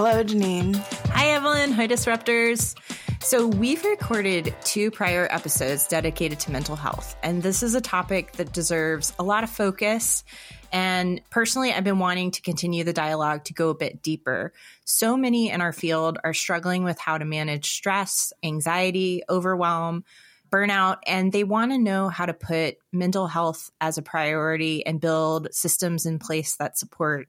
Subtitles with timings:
[0.00, 0.76] Hello, Janine.
[1.08, 1.72] Hi, Evelyn.
[1.72, 2.76] Hi, Disruptors.
[3.20, 8.30] So, we've recorded two prior episodes dedicated to mental health, and this is a topic
[8.34, 10.22] that deserves a lot of focus.
[10.70, 14.52] And personally, I've been wanting to continue the dialogue to go a bit deeper.
[14.84, 20.04] So many in our field are struggling with how to manage stress, anxiety, overwhelm,
[20.48, 25.00] burnout, and they want to know how to put mental health as a priority and
[25.00, 27.28] build systems in place that support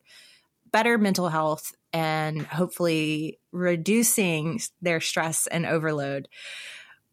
[0.71, 6.27] better mental health and hopefully reducing their stress and overload.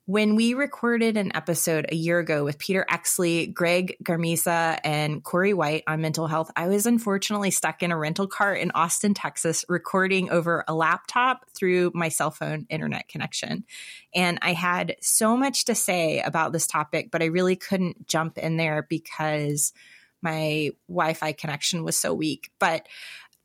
[0.09, 5.53] When we recorded an episode a year ago with Peter Exley, Greg Garmisa, and Corey
[5.53, 9.65] White on mental health, I was unfortunately stuck in a rental car in Austin, Texas,
[9.69, 13.65] recording over a laptop through my cell phone internet connection.
[14.15, 18.39] And I had so much to say about this topic, but I really couldn't jump
[18.39, 19.73] in there because
[20.23, 22.51] my Wi Fi connection was so weak.
[22.61, 22.87] But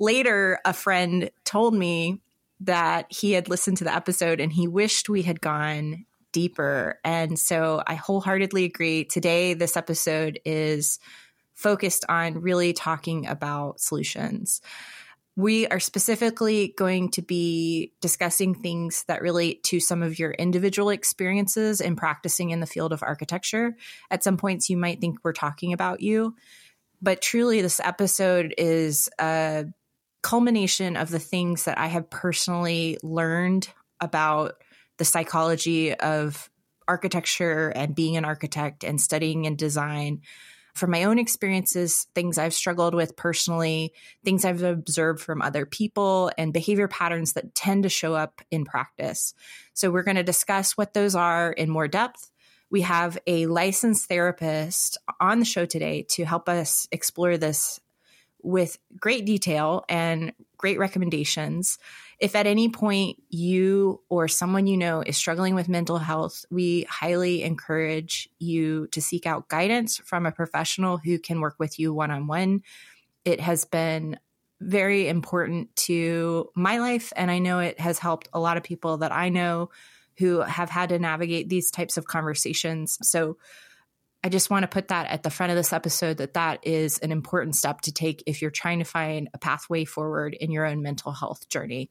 [0.01, 2.21] later, a friend told me
[2.61, 6.99] that he had listened to the episode and he wished we had gone deeper.
[7.05, 9.05] And so I wholeheartedly agree.
[9.05, 10.99] Today, this episode is
[11.53, 14.61] focused on really talking about solutions.
[15.35, 20.89] We are specifically going to be discussing things that relate to some of your individual
[20.89, 23.75] experiences in practicing in the field of architecture.
[24.09, 26.35] At some points, you might think we're talking about you,
[27.01, 29.65] but truly, this episode is a
[30.21, 33.69] culmination of the things that I have personally learned
[33.99, 34.61] about
[34.97, 36.49] the psychology of
[36.87, 40.21] architecture and being an architect and studying and design
[40.73, 46.31] from my own experiences, things I've struggled with personally, things I've observed from other people,
[46.37, 49.33] and behavior patterns that tend to show up in practice.
[49.73, 52.31] So, we're going to discuss what those are in more depth.
[52.69, 57.81] We have a licensed therapist on the show today to help us explore this
[58.43, 61.79] with great detail and great recommendations.
[62.19, 66.83] If at any point you or someone you know is struggling with mental health, we
[66.83, 71.93] highly encourage you to seek out guidance from a professional who can work with you
[71.93, 72.61] one on one.
[73.25, 74.19] It has been
[74.61, 78.97] very important to my life, and I know it has helped a lot of people
[78.97, 79.71] that I know
[80.17, 82.99] who have had to navigate these types of conversations.
[83.01, 83.37] So,
[84.23, 86.99] I just want to put that at the front of this episode that that is
[86.99, 90.65] an important step to take if you're trying to find a pathway forward in your
[90.65, 91.89] own mental health journey.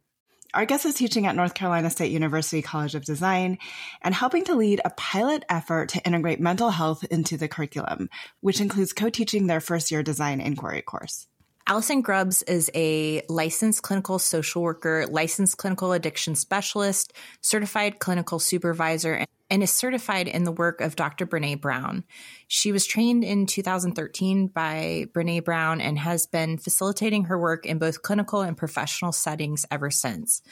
[0.55, 3.59] Our guest is teaching at North Carolina State University College of Design
[4.03, 8.09] and helping to lead a pilot effort to integrate mental health into the curriculum,
[8.41, 11.29] which includes co teaching their first year design inquiry course.
[11.71, 19.25] Allison Grubbs is a licensed clinical social worker, licensed clinical addiction specialist, certified clinical supervisor,
[19.49, 21.29] and is certified in the work of Dr.
[21.29, 22.03] Brene Brown.
[22.49, 27.79] She was trained in 2013 by Brene Brown and has been facilitating her work in
[27.79, 30.43] both clinical and professional settings ever since.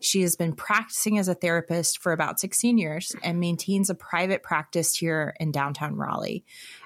[0.00, 4.42] She has been practicing as a therapist for about 16 years and maintains a private
[4.42, 6.44] practice here in downtown Raleigh.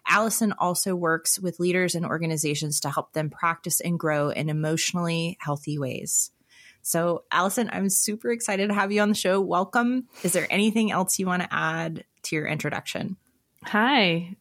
[0.09, 5.37] Allison also works with leaders and organizations to help them practice and grow in emotionally
[5.41, 6.31] healthy ways.
[6.81, 9.41] So, Allison, I'm super excited to have you on the show.
[9.41, 10.09] Welcome.
[10.23, 13.17] Is there anything else you want to add to your introduction?
[13.65, 14.37] Hi.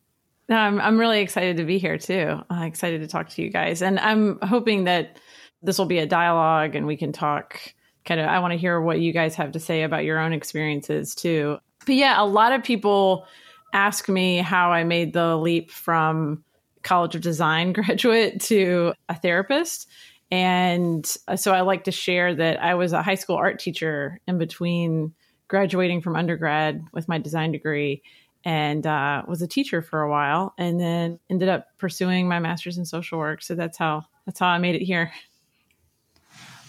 [0.50, 2.42] I'm, I'm really excited to be here too.
[2.50, 3.82] I'm excited to talk to you guys.
[3.82, 5.18] And I'm hoping that
[5.62, 7.60] this will be a dialogue and we can talk
[8.06, 8.28] kind of.
[8.28, 11.58] I want to hear what you guys have to say about your own experiences too.
[11.86, 13.26] But yeah, a lot of people
[13.74, 16.44] ask me how I made the leap from
[16.84, 19.88] College of Design graduate to a therapist.
[20.30, 24.20] And uh, so I like to share that I was a high school art teacher
[24.28, 25.14] in between
[25.48, 28.02] graduating from undergrad with my design degree
[28.46, 32.78] and uh, was a teacher for a while and then ended up pursuing my master's
[32.78, 33.42] in social work.
[33.42, 35.12] So that's how that's how I made it here.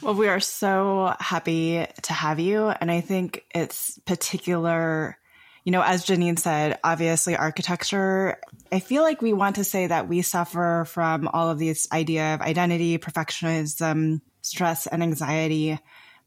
[0.02, 2.68] Well, we are so happy to have you.
[2.68, 5.16] And I think it's particular
[5.64, 8.38] you know, as Janine said, obviously architecture,
[8.72, 12.34] I feel like we want to say that we suffer from all of this idea
[12.34, 15.78] of identity, perfectionism, stress and anxiety,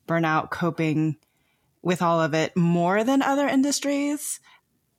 [0.08, 1.18] burnout, coping
[1.82, 4.40] with all of it more than other industries.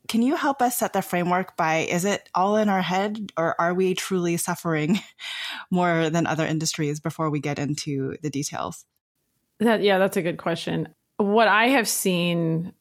[0.08, 3.61] Can you help us set the framework by is it all in our head or
[3.61, 5.00] are we truly suffering
[5.70, 8.85] more than other industries before we get into the details?
[9.58, 10.88] That yeah, that's a good question.
[11.17, 12.73] What I have seen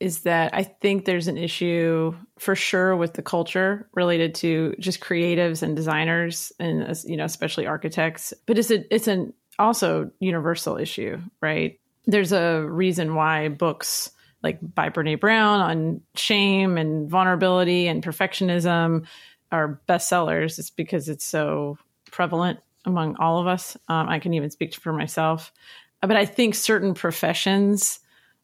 [0.00, 4.98] is that I think there's an issue for sure with the culture related to just
[5.00, 10.76] creatives and designers and you know especially architects, but it's a it's an also universal
[10.76, 11.78] issue, right?
[12.06, 14.10] There's a reason why books
[14.42, 19.06] like by Brene Brown on shame and vulnerability and perfectionism
[19.50, 20.58] are bestsellers.
[20.58, 21.78] It's because it's so
[22.10, 23.76] prevalent among all of us.
[23.88, 25.52] Um, I can even speak for myself.
[26.00, 28.00] But I think certain professions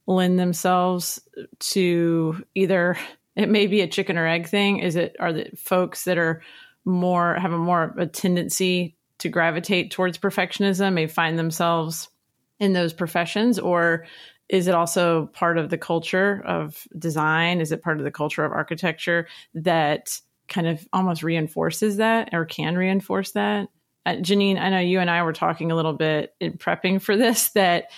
[0.06, 1.20] lend themselves
[1.58, 2.96] to either
[3.36, 4.78] it may be a chicken or egg thing.
[4.78, 6.42] Is it are the folks that are
[6.84, 12.08] more have a more a tendency to gravitate towards perfectionism may find themselves
[12.58, 14.06] in those professions or
[14.48, 17.60] is it also part of the culture of design?
[17.60, 20.18] Is it part of the culture of architecture that
[20.48, 23.68] kind of almost reinforces that or can reinforce that?
[24.06, 27.14] Uh, janine i know you and i were talking a little bit in prepping for
[27.14, 27.90] this that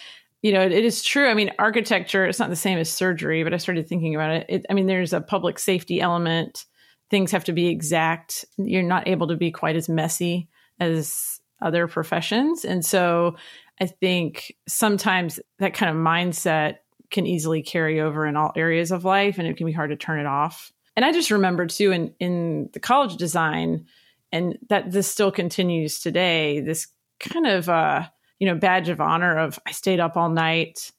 [0.42, 1.28] you know it, it is true.
[1.28, 4.46] I mean architecture it's not the same as surgery but i started thinking about it.
[4.48, 6.64] it i mean there's a public safety element.
[7.10, 8.44] Things have to be exact.
[8.56, 10.48] You're not able to be quite as messy
[10.78, 12.64] as other professions.
[12.64, 13.36] And so
[13.80, 16.78] I think sometimes that kind of mindset
[17.10, 19.96] can easily carry over in all areas of life and it can be hard to
[19.96, 20.70] turn it off.
[20.96, 23.86] And I just remember too in in the college design
[24.32, 26.88] and that this still continues today this
[27.18, 28.06] kind of uh
[28.38, 30.92] you know badge of honor of I stayed up all night.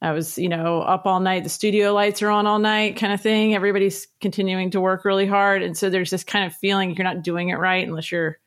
[0.00, 1.42] I was, you know, up all night.
[1.42, 3.56] The studio lights are on all night, kind of thing.
[3.56, 7.22] Everybody's continuing to work really hard, and so there's this kind of feeling you're not
[7.22, 8.38] doing it right unless you're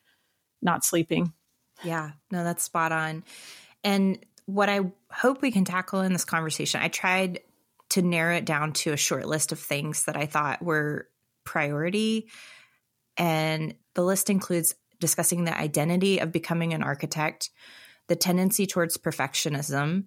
[0.62, 1.33] not sleeping.
[1.83, 3.24] Yeah, no, that's spot on.
[3.83, 7.42] And what I hope we can tackle in this conversation, I tried
[7.89, 11.07] to narrow it down to a short list of things that I thought were
[11.44, 12.30] priority.
[13.18, 17.50] And the list includes discussing the identity of becoming an architect,
[18.07, 20.06] the tendency towards perfectionism,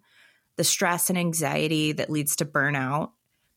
[0.57, 3.11] the stress and anxiety that leads to burnout,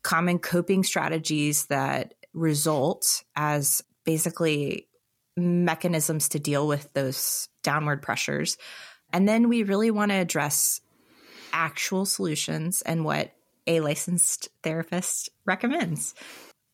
[0.03, 4.87] common coping strategies that result as basically
[5.35, 8.57] mechanisms to deal with those downward pressures.
[9.13, 10.81] And then we really want to address
[11.53, 13.31] actual solutions and what
[13.65, 16.13] a licensed therapist recommends.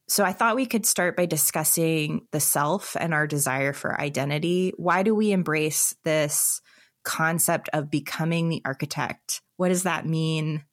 [0.07, 4.73] So I thought we could start by discussing the self and our desire for identity.
[4.77, 6.61] Why do we embrace this
[7.03, 9.41] concept of becoming the architect?
[9.57, 10.63] What does that mean?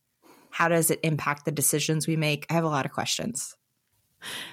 [0.50, 2.46] How does it impact the decisions we make?
[2.50, 3.56] I have a lot of questions.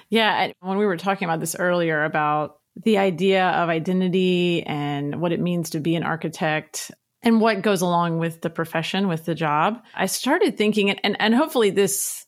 [0.08, 5.32] Yeah, when we were talking about this earlier about the idea of identity and what
[5.32, 6.90] it means to be an architect
[7.22, 11.34] and what goes along with the profession, with the job, I started thinking, and, and
[11.34, 12.24] hopefully this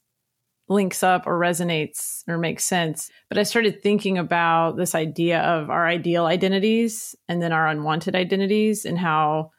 [0.69, 3.11] links up or resonates or makes sense.
[3.29, 8.15] But I started thinking about this idea of our ideal identities and then our unwanted
[8.15, 9.51] identities and how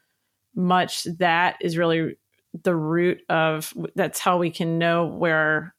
[0.56, 2.16] much that is really
[2.64, 5.74] the root of that's how we can know where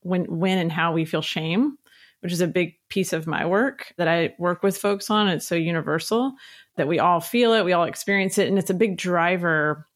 [0.00, 1.78] when when and how we feel shame
[2.20, 5.28] which is a big piece of my work that I work with folks on.
[5.28, 6.32] It's so universal
[6.76, 8.48] that we all feel it, we all experience it.
[8.48, 9.86] And it's a big driver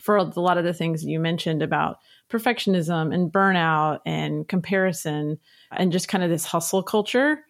[0.00, 1.98] for a lot of the things you mentioned about
[2.30, 5.38] perfectionism and burnout and comparison
[5.72, 7.44] and just kind of this hustle culture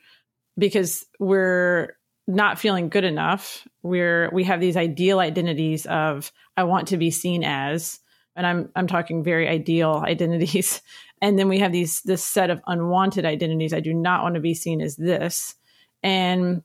[0.59, 1.97] because we're
[2.27, 3.67] not feeling good enough.
[3.83, 8.01] We're we have these ideal identities of I want to be seen as
[8.35, 10.83] and I'm I'm talking very ideal identities
[11.21, 14.41] and then we have these this set of unwanted identities i do not want to
[14.41, 15.55] be seen as this.
[16.03, 16.63] And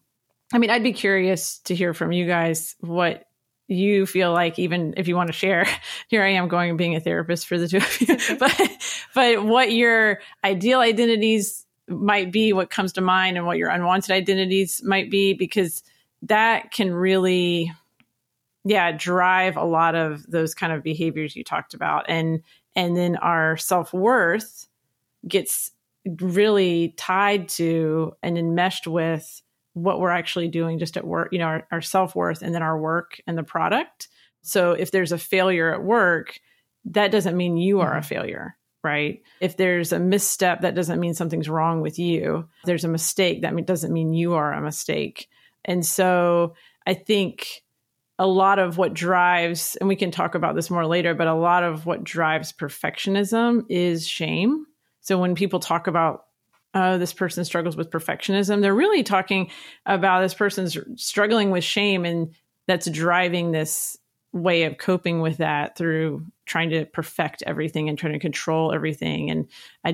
[0.53, 3.25] i mean i'd be curious to hear from you guys what
[3.67, 5.65] you feel like even if you want to share.
[6.09, 8.17] Here i am going being a therapist for the two of you.
[8.39, 8.71] But
[9.15, 14.11] but what your ideal identities might be what comes to mind and what your unwanted
[14.11, 15.83] identities might be because
[16.23, 17.71] that can really
[18.63, 22.05] yeah drive a lot of those kind of behaviors you talked about.
[22.09, 22.41] And
[22.75, 24.67] and then our self-worth
[25.27, 25.71] gets
[26.19, 29.41] really tied to and enmeshed with
[29.73, 32.79] what we're actually doing just at work you know our, our self-worth and then our
[32.79, 34.07] work and the product.
[34.41, 36.39] So if there's a failure at work
[36.85, 38.07] that doesn't mean you are a mm-hmm.
[38.07, 39.21] failure right?
[39.39, 42.49] If there's a misstep that doesn't mean something's wrong with you.
[42.61, 45.29] If there's a mistake that doesn't mean you are a mistake.
[45.63, 46.55] And so
[46.87, 47.63] i think
[48.21, 51.33] a lot of what drives, and we can talk about this more later, but a
[51.33, 54.67] lot of what drives perfectionism is shame.
[54.99, 56.25] So when people talk about,
[56.75, 59.49] oh, this person struggles with perfectionism, they're really talking
[59.87, 62.35] about this person's struggling with shame and
[62.67, 63.97] that's driving this
[64.31, 69.31] way of coping with that through trying to perfect everything and trying to control everything.
[69.31, 69.47] And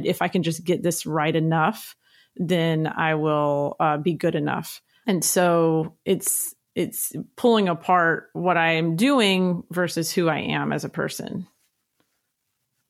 [0.05, 1.96] if I can just get this right enough,
[2.36, 4.81] then I will uh, be good enough.
[5.05, 10.86] And so it's it's pulling apart what I am doing versus who I am as
[10.86, 11.48] a person.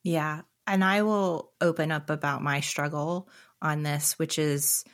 [0.04, 0.42] Yeah.
[0.66, 3.30] And I will open up about my struggle
[3.62, 4.84] on this, which is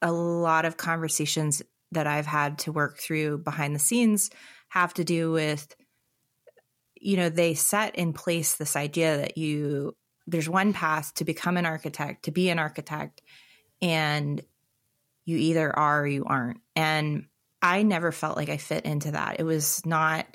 [0.00, 1.60] a lot of conversations
[1.92, 4.30] that I've had to work through behind the scenes
[4.70, 5.76] have to do with,
[6.98, 9.94] you know, they set in place this idea that you,
[10.26, 13.20] there's one path to become an architect, to be an architect,
[13.82, 14.40] and
[15.26, 16.62] you either are or you aren't.
[16.74, 17.26] And
[17.60, 19.40] I never felt like I fit into that.
[19.40, 20.26] It was not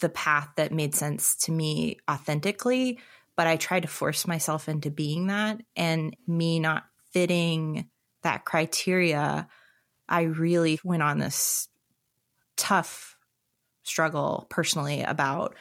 [0.00, 2.98] the path that made sense to me authentically,
[3.36, 5.60] but I tried to force myself into being that.
[5.76, 7.88] And me not fitting
[8.22, 9.48] that criteria,
[10.08, 11.68] I really went on this
[12.56, 13.16] tough
[13.82, 15.54] struggle personally about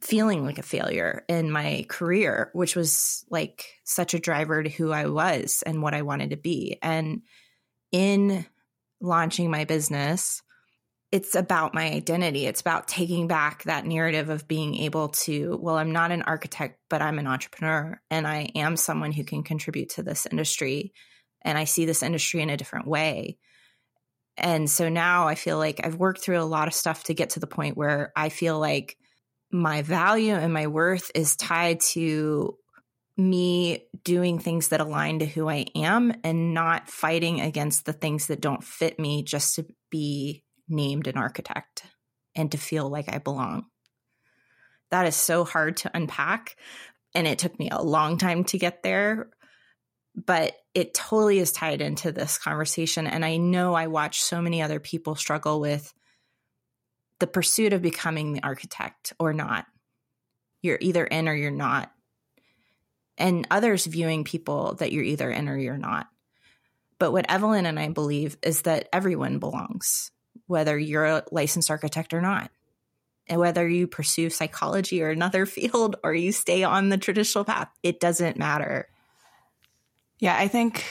[0.00, 4.92] feeling like a failure in my career, which was like such a driver to who
[4.92, 6.78] I was and what I wanted to be.
[6.82, 7.22] And
[7.90, 8.46] in
[9.00, 10.42] launching my business,
[11.10, 12.46] it's about my identity.
[12.46, 16.78] It's about taking back that narrative of being able to, well, I'm not an architect,
[16.90, 20.92] but I'm an entrepreneur and I am someone who can contribute to this industry.
[21.42, 23.38] And I see this industry in a different way.
[24.36, 27.30] And so now I feel like I've worked through a lot of stuff to get
[27.30, 28.96] to the point where I feel like
[29.50, 32.56] my value and my worth is tied to
[33.18, 38.28] me doing things that align to who I am and not fighting against the things
[38.28, 41.82] that don't fit me just to be named an architect
[42.36, 43.64] and to feel like I belong.
[44.90, 46.56] That is so hard to unpack.
[47.14, 49.30] And it took me a long time to get there,
[50.14, 53.06] but it totally is tied into this conversation.
[53.06, 55.92] And I know I watch so many other people struggle with
[57.18, 59.66] the pursuit of becoming the architect or not.
[60.62, 61.90] You're either in or you're not.
[63.18, 66.08] And others viewing people that you're either in or you're not.
[66.98, 70.10] But what Evelyn and I believe is that everyone belongs
[70.46, 72.50] whether you're a licensed architect or not.
[73.28, 77.68] And whether you pursue psychology or another field or you stay on the traditional path,
[77.82, 78.88] it doesn't matter.
[80.18, 80.84] Yeah, I think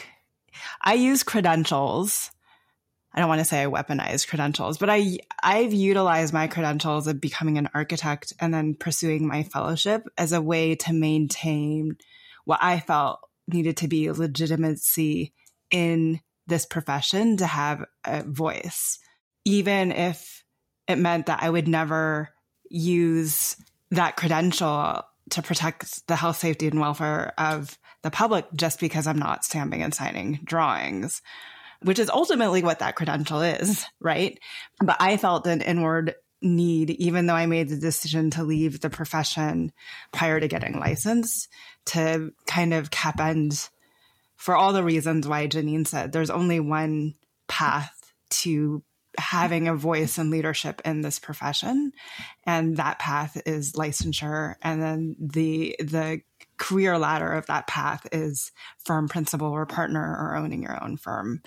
[0.81, 2.31] I use credentials.
[3.13, 7.19] I don't want to say I weaponize credentials, but I I've utilized my credentials of
[7.19, 11.97] becoming an architect and then pursuing my fellowship as a way to maintain
[12.47, 15.33] what I felt needed to be legitimacy
[15.69, 18.99] in this profession to have a voice
[19.47, 20.43] even if
[20.89, 22.29] it meant that I would never
[22.69, 23.55] use
[23.91, 29.17] that credential to protect the health, safety, and welfare of the public just because I'm
[29.17, 31.21] not stamping and signing drawings,
[31.81, 34.37] which is ultimately what that credential is, right?
[34.83, 38.89] But I felt an inward need, even though I made the decision to leave the
[38.89, 39.71] profession
[40.11, 41.47] prior to getting licensed,
[41.87, 43.69] to kind of cap end
[44.35, 47.15] for all the reasons why Janine said there's only one
[47.47, 48.83] path to
[49.17, 51.91] having a voice and leadership in this profession.
[52.45, 54.55] And that path is licensure.
[54.61, 56.21] And then the the
[56.57, 58.51] career ladder of that path is
[58.83, 61.41] firm principal or partner or owning your own firm.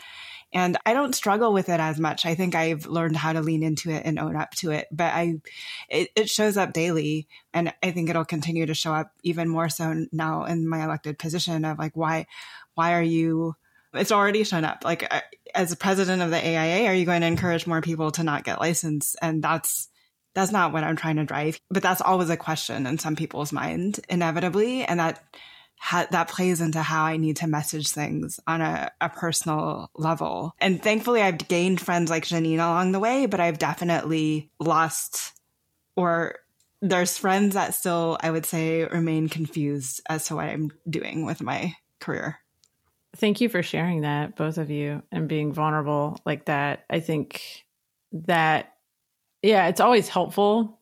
[0.53, 2.27] And i don't struggle with it as much.
[2.27, 4.87] I think i've learned how to lean into it and own up to it.
[4.91, 5.41] But i
[5.89, 7.29] it, it shows up daily.
[7.53, 11.19] And i think it'll continue to show up even more so now in my elected
[11.19, 12.27] position of like why
[12.75, 13.57] why are you
[13.95, 14.85] it's already shown up.
[14.85, 15.21] Like, uh,
[15.55, 18.61] as president of the AIA, are you going to encourage more people to not get
[18.61, 19.17] licensed?
[19.21, 19.89] And that's
[20.35, 21.61] that's not what I'm trying to drive.
[21.71, 25.23] But that's always a question in some people's mind, inevitably, and that
[25.79, 30.55] ha- that plays into how I need to message things on a, a personal level.
[30.61, 35.33] And thankfully, I've gained friends like Janine along the way, but I've definitely lost
[35.97, 36.37] or
[36.83, 41.43] there's friends that still, I would say, remain confused as to what I'm doing with
[41.43, 42.39] my career.
[43.17, 46.85] Thank you for sharing that, both of you, and being vulnerable like that.
[46.89, 47.65] I think
[48.13, 48.75] that,
[49.43, 50.81] yeah, it's always helpful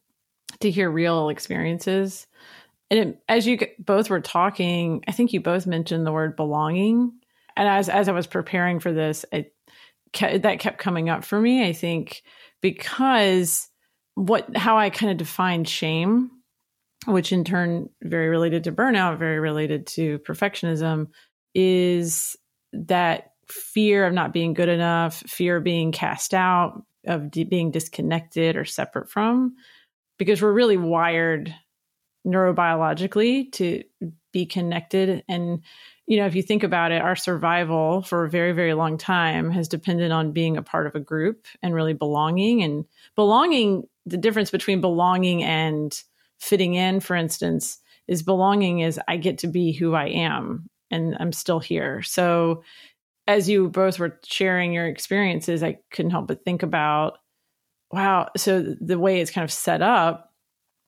[0.60, 2.26] to hear real experiences.
[2.90, 7.12] And it, as you both were talking, I think you both mentioned the word belonging.
[7.56, 9.54] And as as I was preparing for this, it,
[10.20, 11.66] that kept coming up for me.
[11.66, 12.22] I think
[12.60, 13.68] because
[14.14, 16.30] what how I kind of define shame,
[17.06, 21.08] which in turn very related to burnout, very related to perfectionism,
[21.60, 22.36] is
[22.72, 27.72] that fear of not being good enough, fear of being cast out, of d- being
[27.72, 29.56] disconnected or separate from,
[30.18, 31.52] because we're really wired
[32.24, 33.82] neurobiologically to
[34.32, 35.24] be connected.
[35.28, 35.62] And,
[36.06, 39.50] you know, if you think about it, our survival for a very, very long time
[39.50, 42.62] has depended on being a part of a group and really belonging.
[42.62, 42.84] And
[43.16, 46.00] belonging, the difference between belonging and
[46.38, 51.16] fitting in, for instance, is belonging is I get to be who I am and
[51.20, 52.02] I'm still here.
[52.02, 52.62] So,
[53.26, 57.18] as you both were sharing your experiences, I couldn't help but think about
[57.90, 60.32] wow, so the way it's kind of set up,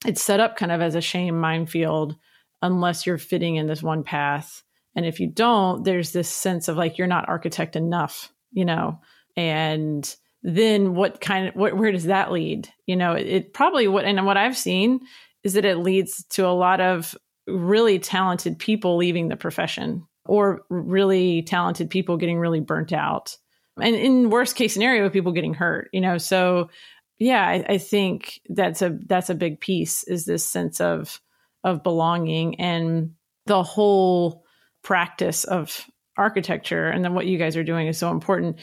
[0.07, 2.17] it's set up kind of as a shame minefield
[2.63, 4.63] unless you're fitting in this one path.
[4.95, 9.01] And if you don't, there's this sense of like you're not architect enough, you know,
[9.37, 12.69] and then what kind of what, where does that lead?
[12.87, 15.01] You know, it, it probably what and what I've seen
[15.43, 17.17] is that it leads to a lot of
[17.51, 23.37] really talented people leaving the profession or really talented people getting really burnt out.
[23.81, 26.19] And in worst case scenario, people getting hurt, you know.
[26.19, 26.71] So
[27.19, 31.21] yeah, I, I think that's a that's a big piece is this sense of
[31.63, 33.13] of belonging and
[33.47, 34.45] the whole
[34.83, 38.59] practice of architecture and then what you guys are doing is so important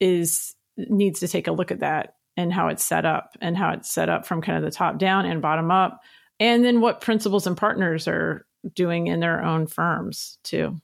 [0.00, 3.70] is needs to take a look at that and how it's set up and how
[3.70, 6.00] it's set up from kind of the top down and bottom up
[6.40, 8.44] and then what principals and partners are
[8.74, 10.80] doing in their own firms too.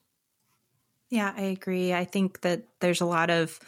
[1.11, 1.93] Yeah i agree.
[1.93, 3.59] I think that there's a lot of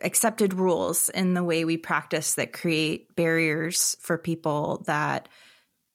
[0.00, 5.28] accepted rules in the way we practice that create barriers for people that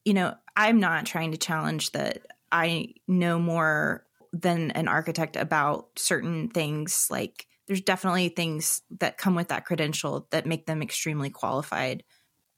[0.04, 2.18] you know i'm not trying to challenge that
[2.52, 7.08] i know more than an architect about certain things.
[7.10, 12.04] Like there's definitely things that come with that credential that make them extremely qualified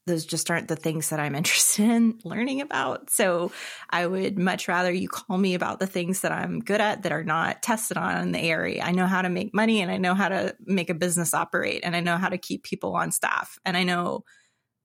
[0.06, 3.10] those just aren't the things that I'm interested in learning about.
[3.10, 3.52] So
[3.90, 7.12] I would much rather you call me about the things that I'm good at that
[7.12, 8.76] are not tested on in the ARE.
[8.82, 11.82] I know how to make money and I know how to make a business operate
[11.84, 13.58] and I know how to keep people on staff.
[13.64, 14.24] And I know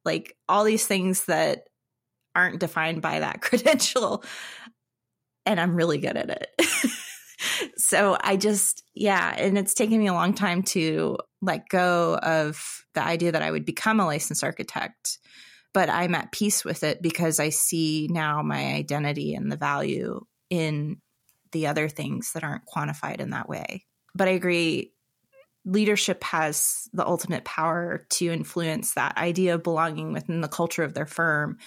[0.04, 1.64] like all these things that
[2.36, 4.24] aren't defined by that credential.
[5.46, 6.50] And I'm really good at it.
[7.78, 9.34] so I just, yeah.
[9.38, 13.52] And it's taken me a long time to let go of the idea that I
[13.52, 15.20] would become a licensed architect.
[15.74, 20.22] But I'm at peace with it because I see now my identity and the value
[20.50, 20.98] in
[21.52, 23.86] the other things that aren't quantified in that way.
[24.14, 24.94] But I agree,
[25.66, 30.94] leadership has the ultimate power to influence that idea of belonging within the culture of
[30.94, 31.58] their firm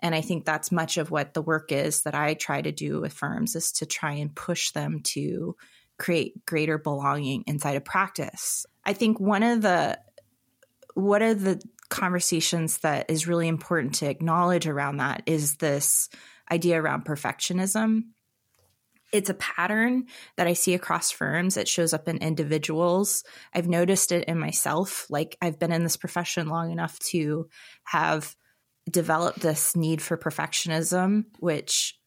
[0.00, 3.00] and i think that's much of what the work is that i try to do
[3.00, 5.56] with firms is to try and push them to
[5.98, 9.98] create greater belonging inside of practice i think one of the
[10.94, 16.08] one of the conversations that is really important to acknowledge around that is this
[16.50, 18.04] idea around perfectionism
[19.12, 21.58] it's a pattern that I see across firms.
[21.58, 23.24] It shows up in individuals.
[23.52, 25.06] I've noticed it in myself.
[25.10, 27.48] Like I've been in this profession long enough to
[27.84, 28.34] have
[28.90, 31.98] developed this need for perfectionism, which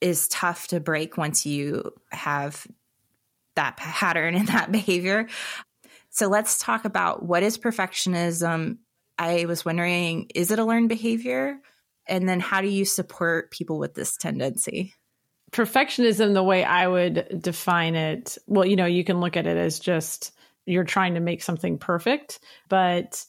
[0.00, 2.66] is tough to break once you have
[3.56, 5.28] that pattern and that behavior.
[6.10, 8.78] So let's talk about what is perfectionism.
[9.18, 11.58] I was wondering, is it a learned behavior?
[12.06, 14.94] And then how do you support people with this tendency?
[15.52, 19.56] Perfectionism, the way I would define it, well, you know, you can look at it
[19.56, 20.32] as just
[20.66, 23.24] you're trying to make something perfect, but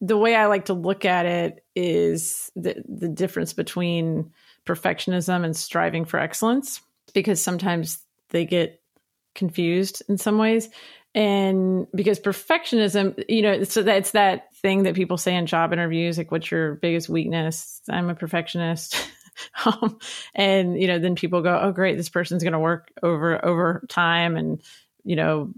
[0.00, 4.32] the way I like to look at it is the the difference between
[4.66, 6.80] perfectionism and striving for excellence
[7.14, 8.80] because sometimes they get
[9.36, 10.68] confused in some ways
[11.14, 16.18] and because perfectionism you know so that's that thing that people say in job interviews
[16.18, 19.08] like what's your biggest weakness i'm a perfectionist
[19.64, 19.98] um,
[20.34, 23.86] and you know then people go oh great this person's going to work over over
[23.88, 24.60] time and
[25.04, 25.52] you know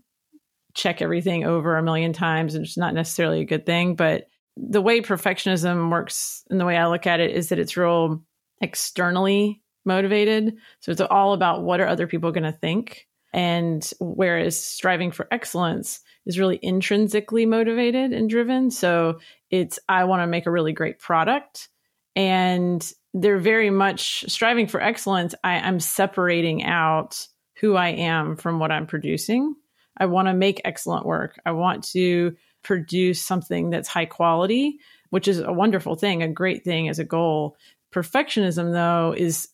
[0.78, 3.96] check everything over a million times and it's not necessarily a good thing.
[3.96, 7.76] But the way perfectionism works and the way I look at it is that it's
[7.76, 8.22] real
[8.60, 10.56] externally motivated.
[10.80, 13.06] So it's all about what are other people going to think.
[13.38, 18.72] And whereas striving for excellence is really intrinsically motivated and driven.
[18.72, 21.68] So it's, I want to make a really great product.
[22.16, 25.37] And they're very much striving for excellence.
[25.44, 27.29] I, I'm separating out
[27.61, 29.55] who I am from what I'm producing.
[29.96, 31.40] I want to make excellent work.
[31.46, 36.64] I want to produce something that's high quality, which is a wonderful thing, a great
[36.64, 37.57] thing as a goal.
[37.94, 39.46] Perfectionism, though, is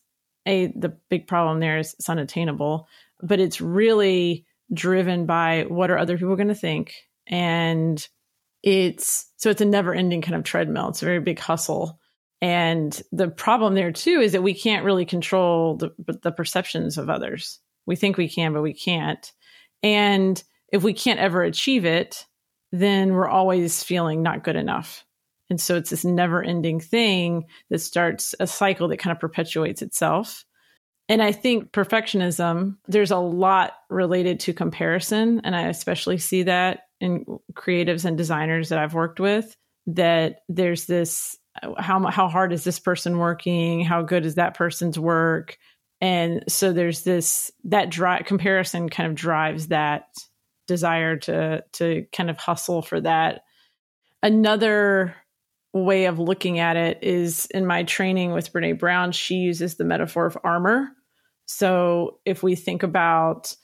[0.47, 2.87] a the big problem there is it's unattainable,
[3.25, 6.93] but it's really driven by what are other people going to think,
[7.27, 8.07] and
[8.63, 10.89] it's so it's a never ending kind of treadmill.
[10.89, 11.99] It's a very big hustle.
[12.41, 17.09] And the problem there too is that we can't really control the, the perceptions of
[17.09, 17.59] others.
[17.85, 19.31] We think we can, but we can't.
[19.81, 22.25] And if we can't ever achieve it,
[22.71, 25.05] then we're always feeling not good enough.
[25.49, 29.81] And so it's this never ending thing that starts a cycle that kind of perpetuates
[29.81, 30.44] itself.
[31.07, 35.41] And I think perfectionism, there's a lot related to comparison.
[35.43, 39.55] And I especially see that in creatives and designers that I've worked with,
[39.87, 41.37] that there's this
[41.77, 43.81] how, how hard is this person working?
[43.81, 45.57] How good is that person's work?
[46.01, 47.91] and so there's this that
[48.25, 50.07] comparison kind of drives that
[50.67, 53.41] desire to to kind of hustle for that
[54.21, 55.15] another
[55.75, 59.83] way of looking at it is in my training with Brene Brown, she uses the
[59.83, 60.89] metaphor of armor.
[61.45, 63.55] So if we think about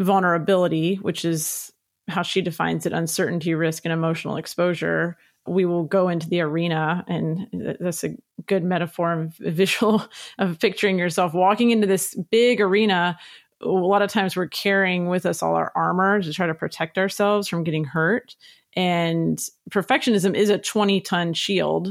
[0.00, 1.70] vulnerability, which is
[2.08, 7.04] how she defines it uncertainty, risk, and emotional exposure, we will go into the arena.
[7.06, 10.02] And that's a good metaphor and visual
[10.38, 13.18] of picturing yourself walking into this big arena.
[13.60, 16.96] A lot of times we're carrying with us all our armor to try to protect
[16.96, 18.36] ourselves from getting hurt.
[18.76, 19.38] And
[19.70, 21.88] perfectionism is a 20 ton shield.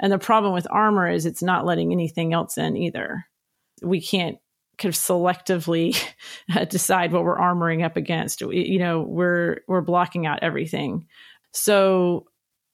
[0.00, 3.24] And the problem with armor is it's not letting anything else in either.
[3.82, 4.38] We can't
[4.78, 6.00] kind of selectively
[6.68, 8.40] decide what we're armoring up against.
[8.40, 11.06] You know, we're we're blocking out everything.
[11.52, 12.26] So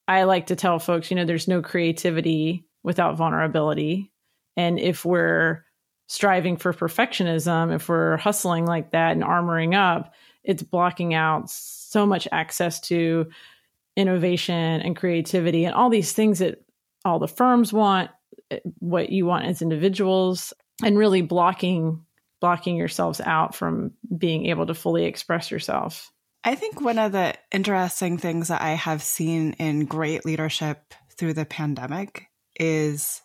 [0.07, 4.11] I like to tell folks, you know, there's no creativity without vulnerability.
[4.57, 5.65] And if we're
[6.07, 11.51] striving for perfectionism, if we're hustling like that and armoring up, it's blocking out
[11.89, 13.31] so much access to
[13.97, 16.63] innovation and creativity and all these things that
[17.05, 18.11] all the firms want,
[18.51, 20.53] eh, what you want as individuals,
[20.85, 22.05] and really blocking
[22.41, 26.13] blocking yourselves out from being able to fully express yourself.
[26.45, 31.35] I think one of the interesting things that I have seen in great leadership through
[31.35, 33.23] the pandemic is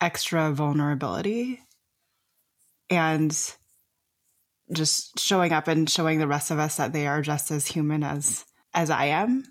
[0.00, 1.60] extra vulnerability
[2.90, 3.54] and
[4.72, 8.02] just showing up and showing the rest of us that they are just as human
[8.02, 9.44] as as I am.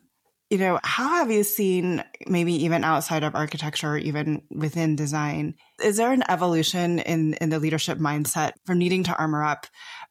[0.49, 5.95] You know, how have you seen maybe even outside of architecture, even within design, is
[5.95, 9.67] there an evolution in in the leadership mindset from needing to armor up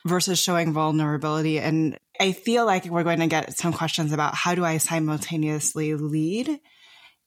[0.07, 1.59] versus showing vulnerability?
[1.59, 5.95] And I feel like we're going to get some questions about how do I simultaneously
[5.95, 6.59] lead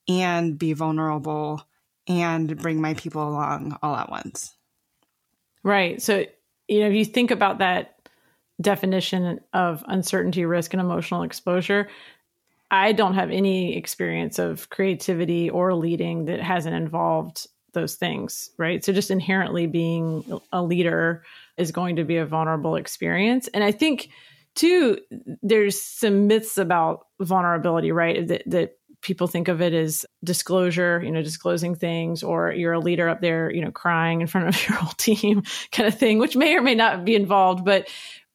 [0.08, 1.62] and be vulnerable
[2.08, 4.56] and bring my people along all at once.
[5.64, 6.02] Right.
[6.02, 6.26] So
[6.68, 7.96] you know, if you think about that
[8.62, 11.90] definition of uncertainty, risk, and emotional exposure,
[12.72, 18.84] I don't have any experience of creativity or leading that hasn't involved those things, right?
[18.84, 21.24] So just inherently being a leader
[21.58, 23.48] is going to be a vulnerable experience.
[23.50, 24.10] And I think
[24.56, 25.00] too,
[25.42, 28.28] there's some myths about vulnerability, right?
[28.28, 32.80] That, that people think of it as disclosure, you know, disclosing things, or you're a
[32.80, 36.18] leader up there, you know, crying in front of your whole team kind of thing,
[36.18, 37.64] which may or may not be involved.
[37.64, 37.88] But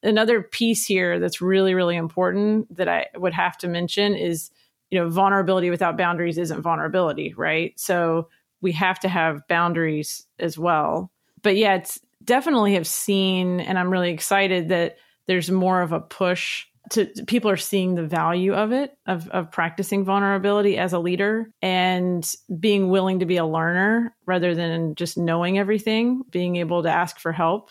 [0.02, 4.50] another piece here that's really, really important that I would have to mention is,
[4.90, 7.78] you know, vulnerability without boundaries isn't vulnerability, right?
[7.78, 8.28] So
[8.60, 11.10] we have to have boundaries as well.
[11.42, 16.00] But yeah, it's definitely have seen, and I'm really excited that there's more of a
[16.00, 20.98] push to people are seeing the value of it of of practicing vulnerability as a
[20.98, 26.82] leader and being willing to be a learner rather than just knowing everything being able
[26.82, 27.70] to ask for help.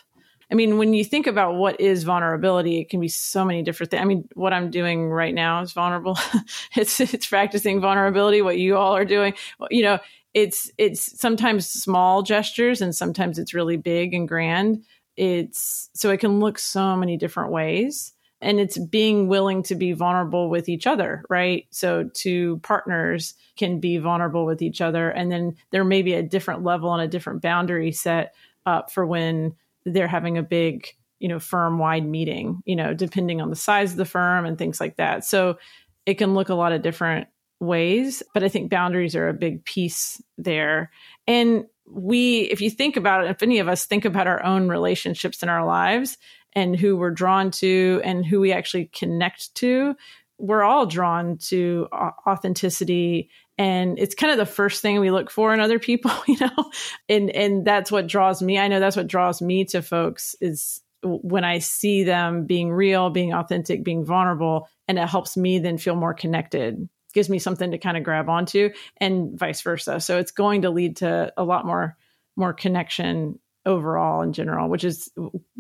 [0.52, 3.92] I mean when you think about what is vulnerability it can be so many different
[3.92, 6.18] things i mean what i'm doing right now is vulnerable.
[6.76, 9.34] It's it's practicing vulnerability what you all are doing.
[9.70, 10.00] You know
[10.34, 14.84] it's it's sometimes small gestures and sometimes it's really big and grand.
[15.16, 19.94] It's so it can look so many different ways and it's being willing to be
[19.94, 21.66] vulnerable with each other right?
[21.72, 26.24] So two partners can be vulnerable with each other and then there may be a
[26.24, 28.34] different level and a different boundary set
[28.66, 30.88] up for when they're having a big
[31.20, 34.58] you know firm wide meeting you know depending on the size of the firm and
[34.58, 35.26] things like that.
[35.26, 35.58] So
[36.06, 37.28] it can look a lot of different
[37.60, 40.92] ways but i think boundaries are a big piece there.
[41.26, 44.68] And we if you think about it if any of us think about our own
[44.68, 46.18] relationships in our lives
[46.58, 49.96] and who we're drawn to and who we actually connect to
[50.38, 53.30] we're all drawn to authenticity.
[53.58, 56.72] And it's kind of the first thing we look for in other people you know?
[57.10, 58.60] And and that's what draws me.
[58.60, 63.12] I know that's what draws me to folks is when i see them being real
[63.12, 66.90] being authentic being vulnerable and it helps me then feel more connected.
[67.14, 70.00] Gives me something to kind of grab onto and vice versa.
[70.00, 71.98] So it's going to lead to a lot more
[72.36, 75.12] more connection overall in general, which is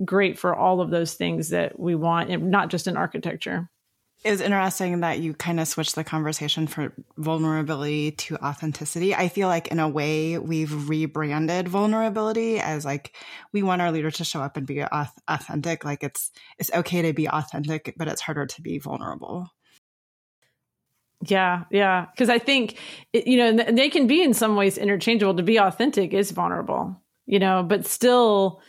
[0.03, 3.69] great for all of those things that we want, and not just in architecture.
[4.23, 9.13] It's interesting that you kind of switched the conversation from vulnerability to authenticity.
[9.13, 13.15] I feel like in a way we've rebranded vulnerability as like
[13.53, 15.85] we want our leader to show up and be authentic.
[15.85, 19.47] Like it's it's okay to be authentic, but it's harder to be vulnerable.
[21.25, 22.77] Yeah, yeah, because I think
[23.13, 25.35] it, you know they can be in some ways interchangeable.
[25.35, 28.61] To be authentic is vulnerable you know, but still,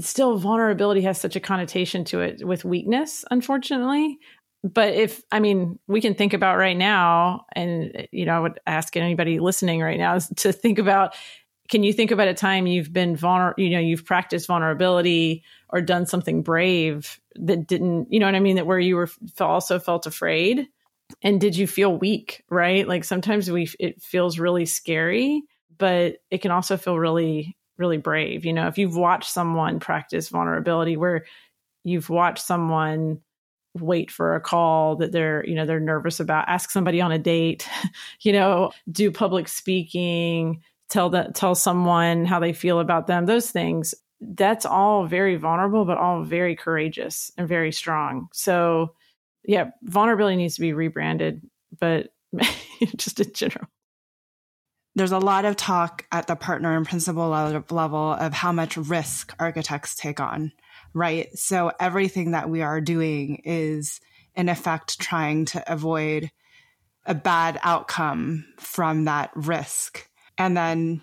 [0.00, 4.18] still vulnerability has such a connotation to it with weakness, unfortunately.
[4.62, 8.40] But if, I mean, we can think about right now, and, eh, you know, I
[8.40, 11.14] would ask anybody listening right now to think about
[11.68, 15.80] can you think about a time you've been vulnerable, you know, you've practiced vulnerability or
[15.80, 19.08] done something brave that didn't, you know what I mean, that where you were
[19.40, 20.68] also felt afraid?
[21.22, 25.42] and did you feel weak right like sometimes we it feels really scary
[25.78, 28.66] but it can also feel really really brave you know?
[28.68, 31.24] If you've watched someone practice vulnerability where
[31.84, 33.20] you've watched someone
[33.74, 37.18] wait for a call that they're you know they're nervous about ask somebody on a
[37.18, 37.68] date
[38.20, 43.50] you know do public speaking tell that tell someone how they feel about them those
[43.50, 48.28] things that's all very vulnerable but all very courageous and very strong.
[48.32, 48.94] So
[49.44, 51.42] yeah vulnerability needs to be rebranded
[51.78, 52.08] but
[52.96, 53.68] just in general
[54.96, 59.32] there's a lot of talk at the partner and principal level of how much risk
[59.38, 60.50] architects take on
[60.96, 61.28] right?
[61.36, 64.00] So everything that we are doing is
[64.34, 66.30] in effect trying to avoid
[67.04, 70.08] a bad outcome from that risk.
[70.38, 71.02] And then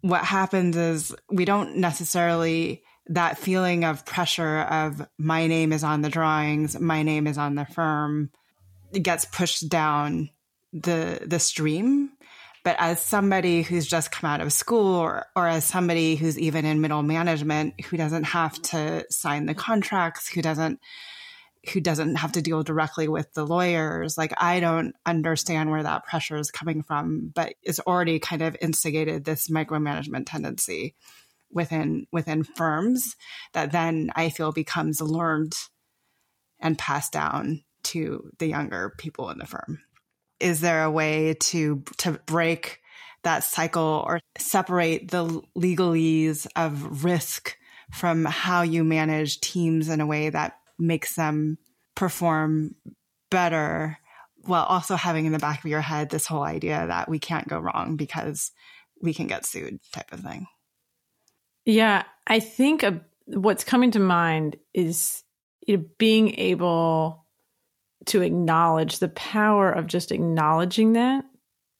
[0.00, 6.00] what happens is we don't necessarily that feeling of pressure of my name is on
[6.00, 8.30] the drawings, my name is on the firm
[9.02, 10.30] gets pushed down
[10.72, 12.10] the the stream
[12.64, 16.64] but as somebody who's just come out of school or, or as somebody who's even
[16.64, 20.80] in middle management who doesn't have to sign the contracts, who doesn't
[21.72, 26.04] who doesn't have to deal directly with the lawyers like i don't understand where that
[26.04, 30.94] pressure is coming from but it's already kind of instigated this micromanagement tendency
[31.50, 33.16] within within firms
[33.52, 35.56] that then i feel becomes learned
[36.60, 39.80] and passed down to the younger people in the firm
[40.40, 42.80] is there a way to to break
[43.22, 47.56] that cycle or separate the legalese of risk
[47.92, 51.58] from how you manage teams in a way that makes them
[51.94, 52.74] perform
[53.30, 53.98] better
[54.44, 57.48] while also having in the back of your head this whole idea that we can't
[57.48, 58.52] go wrong because
[59.02, 60.46] we can get sued type of thing?
[61.64, 62.92] Yeah i think uh,
[63.26, 65.22] what's coming to mind is
[65.66, 67.26] you know, being able
[68.08, 71.24] to acknowledge the power of just acknowledging that,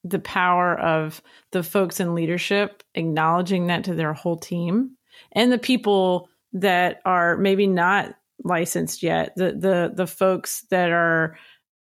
[0.04, 1.20] the power of
[1.52, 4.96] the folks in leadership acknowledging that to their whole team,
[5.32, 8.14] and the people that are maybe not
[8.44, 11.36] licensed yet, the the the folks that are,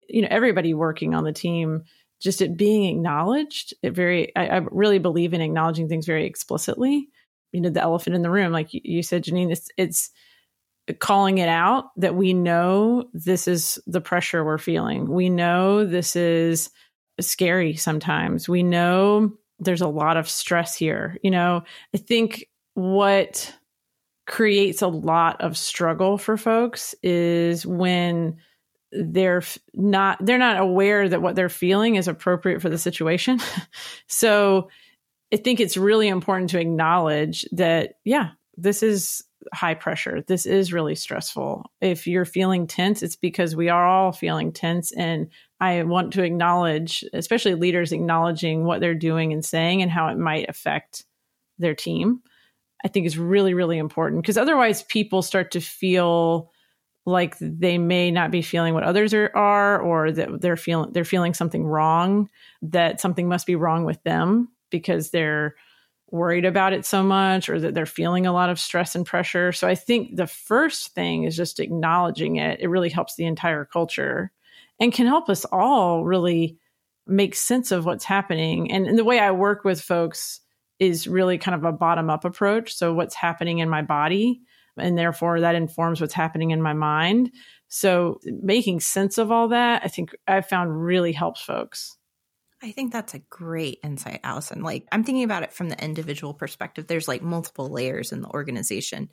[0.09, 1.83] you know, everybody working on the team,
[2.21, 3.75] just it being acknowledged.
[3.83, 7.09] It very, I, I really believe in acknowledging things very explicitly.
[7.53, 10.11] You know, the elephant in the room, like you said, Janine, it's it's
[10.99, 15.11] calling it out that we know this is the pressure we're feeling.
[15.11, 16.71] We know this is
[17.21, 18.49] scary sometimes.
[18.49, 21.19] We know there's a lot of stress here.
[21.23, 21.63] You know,
[21.95, 23.55] I think what
[24.27, 28.37] creates a lot of struggle for folks is when
[28.93, 29.43] they're
[29.75, 33.41] not they're not aware that what they're feeling is appropriate for the situation.
[34.07, 34.69] so
[35.33, 40.23] I think it's really important to acknowledge that yeah, this is high pressure.
[40.27, 41.71] This is really stressful.
[41.81, 44.93] If you're feeling tense, it's because we are all feeling tense.
[44.93, 45.29] And
[45.61, 50.19] I want to acknowledge, especially leaders acknowledging what they're doing and saying and how it
[50.19, 51.05] might affect
[51.59, 52.23] their team.
[52.85, 56.51] I think is really, really important because otherwise people start to feel
[57.07, 61.05] like they may not be feeling what others are, are or that they're feeling they're
[61.05, 62.29] feeling something wrong,
[62.63, 65.55] that something must be wrong with them because they're
[66.15, 69.51] worried about it so much or that they're feeling a lot of stress and pressure.
[69.51, 72.61] So I think the first thing is just acknowledging it.
[72.61, 74.31] It really helps the entire culture
[74.79, 76.57] and can help us all really
[77.05, 78.71] make sense of what's happening.
[78.71, 80.41] And, and the way I work with folks
[80.79, 82.75] is really kind of a bottom up approach.
[82.75, 84.41] So what's happening in my body
[84.77, 87.33] and therefore that informs what's happening in my mind.
[87.67, 91.97] So making sense of all that, I think I've found really helps folks.
[92.65, 94.63] I think that's a great insight, Allison.
[94.63, 96.87] Like, I'm thinking about it from the individual perspective.
[96.87, 99.11] There's like multiple layers in the organization.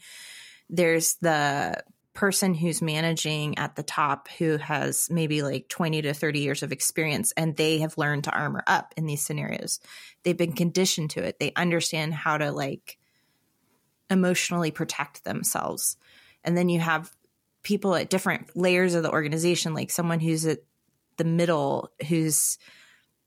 [0.70, 1.84] There's the
[2.14, 6.72] person who's managing at the top who has maybe like 20 to 30 years of
[6.72, 9.82] experience and they have learned to armor up in these scenarios.
[10.24, 11.40] They've been conditioned to it.
[11.40, 12.98] They understand how to like
[14.10, 15.98] emotionally protect themselves.
[16.44, 17.14] And then you have
[17.64, 20.60] people at different layers of the organization, like someone who's at
[21.18, 22.58] the middle who's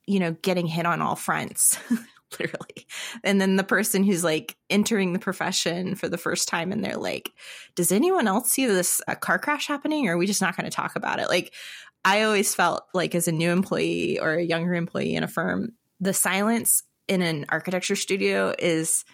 [0.07, 1.79] you know, getting hit on all fronts,
[2.39, 2.87] literally.
[3.23, 6.97] And then the person who's like entering the profession for the first time and they're
[6.97, 7.33] like,
[7.75, 10.69] does anyone else see this a car crash happening or are we just not going
[10.69, 11.29] to talk about it?
[11.29, 11.53] Like,
[12.05, 15.73] I always felt like as a new employee or a younger employee in a firm,
[16.01, 19.05] the silence in an architecture studio is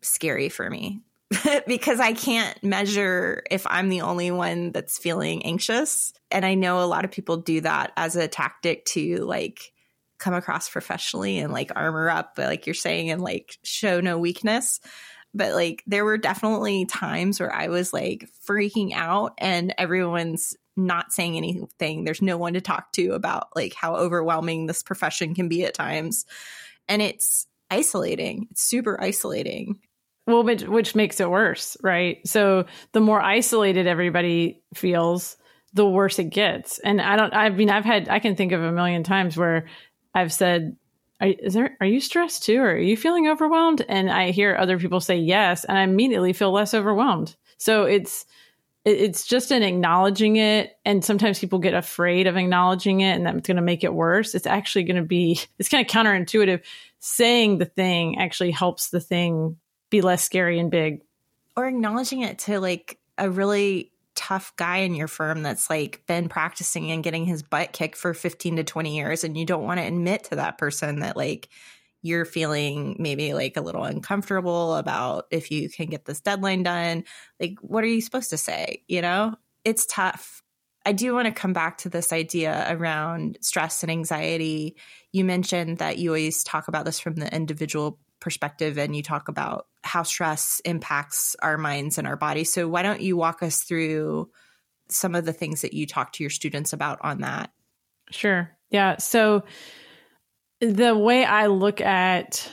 [0.00, 1.00] scary for me
[1.66, 6.12] because I can't measure if I'm the only one that's feeling anxious.
[6.30, 9.72] And I know a lot of people do that as a tactic to like
[10.22, 14.18] come across professionally and like armor up, but like you're saying, and like show no
[14.18, 14.80] weakness.
[15.34, 21.12] But like there were definitely times where I was like freaking out and everyone's not
[21.12, 22.04] saying anything.
[22.04, 25.74] There's no one to talk to about like how overwhelming this profession can be at
[25.74, 26.24] times.
[26.88, 28.48] And it's isolating.
[28.50, 29.80] It's super isolating.
[30.26, 32.26] Well, which, which makes it worse, right?
[32.26, 35.36] So the more isolated everybody feels,
[35.74, 36.78] the worse it gets.
[36.78, 39.66] And I don't, I mean, I've had, I can think of a million times where
[40.14, 40.76] I've said,
[41.20, 42.58] are, is there, are you stressed too?
[42.58, 43.84] Or are you feeling overwhelmed?
[43.88, 47.36] And I hear other people say yes, and I immediately feel less overwhelmed.
[47.58, 48.26] So it's,
[48.84, 53.46] it's just in acknowledging it and sometimes people get afraid of acknowledging it and that's
[53.46, 56.62] going to make it worse it's actually going to be it's kind of counterintuitive
[56.98, 59.56] saying the thing actually helps the thing
[59.90, 61.02] be less scary and big
[61.56, 63.91] or acknowledging it to like a really
[64.22, 68.14] tough guy in your firm that's like been practicing and getting his butt kicked for
[68.14, 71.48] 15 to 20 years and you don't want to admit to that person that like
[72.02, 77.02] you're feeling maybe like a little uncomfortable about if you can get this deadline done
[77.40, 79.34] like what are you supposed to say you know?
[79.64, 80.42] It's tough.
[80.84, 84.76] I do want to come back to this idea around stress and anxiety.
[85.12, 89.28] You mentioned that you always talk about this from the individual perspective and you talk
[89.28, 92.52] about how stress impacts our minds and our bodies.
[92.52, 94.30] So why don't you walk us through
[94.88, 97.50] some of the things that you talk to your students about on that?
[98.10, 98.50] Sure.
[98.70, 98.98] Yeah.
[98.98, 99.44] So
[100.60, 102.48] the way I look at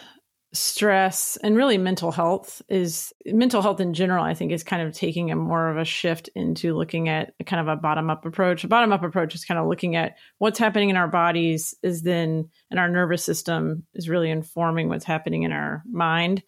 [0.52, 4.96] stress and really mental health is mental health in general i think is kind of
[4.96, 8.64] taking a more of a shift into looking at kind of a bottom up approach.
[8.64, 12.02] A bottom up approach is kind of looking at what's happening in our bodies is
[12.02, 16.42] then and our nervous system is really informing what's happening in our mind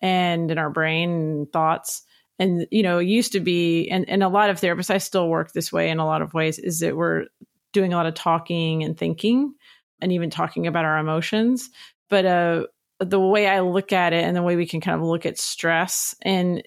[0.00, 2.02] and in our brain and thoughts
[2.38, 5.28] and you know it used to be and, and a lot of therapists i still
[5.28, 7.26] work this way in a lot of ways is that we're
[7.74, 9.52] doing a lot of talking and thinking
[10.00, 11.68] and even talking about our emotions.
[12.08, 12.66] But uh,
[13.00, 15.38] the way I look at it and the way we can kind of look at
[15.38, 16.62] stress, and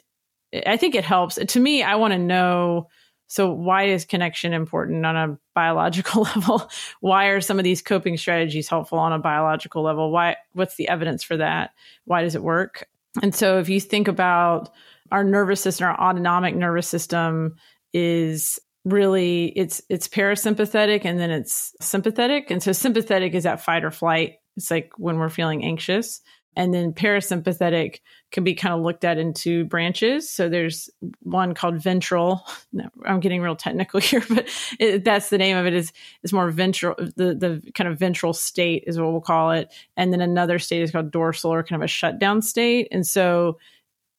[0.65, 1.35] I think it helps.
[1.35, 2.89] To me, I want to know
[3.29, 6.69] so why is connection important on a biological level?
[7.01, 10.11] why are some of these coping strategies helpful on a biological level?
[10.11, 11.71] Why what's the evidence for that?
[12.05, 12.87] Why does it work?
[13.21, 14.69] And so if you think about
[15.11, 17.55] our nervous system, our autonomic nervous system
[17.93, 22.51] is really it's it's parasympathetic and then it's sympathetic.
[22.51, 24.35] And so sympathetic is that fight or flight.
[24.55, 26.21] It's like when we're feeling anxious
[26.57, 27.99] and then parasympathetic
[28.31, 30.27] can be kind of looked at in two branches.
[30.27, 30.89] So there's
[31.21, 35.65] one called ventral no, i'm getting real technical here but it, that's the name of
[35.67, 35.93] it is
[36.23, 39.71] is more ventral the the kind of ventral state is what we'll call it.
[39.95, 42.87] And then another state is called dorsal or kind of a shutdown state.
[42.91, 43.59] And so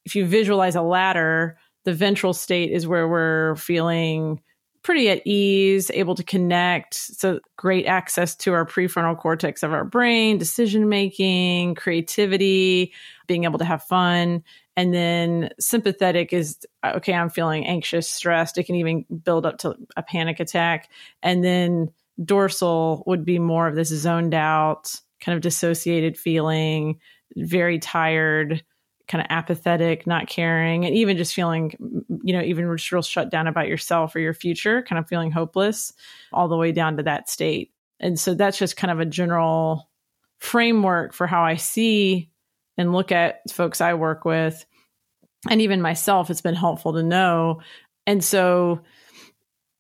[0.05, 4.41] if you visualize a ladder the ventral state is where we're feeling
[4.83, 6.95] pretty at ease, able to connect.
[6.95, 12.93] So great access to our prefrontal cortex of our brain, decision making, creativity,
[13.27, 14.43] being able to have fun.
[14.77, 18.59] And then sympathetic is okay, I'm feeling anxious, stressed.
[18.59, 20.89] It can even build up to a panic attack.
[21.23, 21.91] And then
[22.25, 27.01] dorsal would be more of this zoned out, kind of dissociated feeling,
[27.37, 28.63] very tired,
[29.09, 31.73] kind of apathetic, not caring, and even just feeling,
[32.23, 35.31] you know, even just real shut down about yourself or your future, kind of feeling
[35.31, 35.93] hopeless,
[36.33, 37.73] all the way down to that state.
[38.01, 39.89] And so that's just kind of a general
[40.39, 42.31] framework for how I see
[42.77, 44.65] and look at folks I work with.
[45.51, 47.61] And even myself, it's been helpful to know.
[48.07, 48.81] And so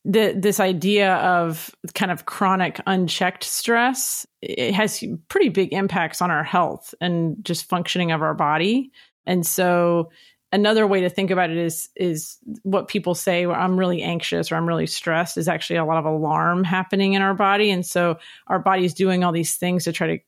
[0.04, 6.30] the, this idea of kind of chronic unchecked stress it has pretty big impacts on
[6.30, 8.92] our health and just functioning of our body
[9.28, 10.10] and so
[10.52, 14.50] another way to think about it is is what people say where I'm really anxious
[14.50, 17.70] or I'm really stressed is actually a lot of alarm happening in our body.
[17.70, 20.18] And so our body is doing all these things to try to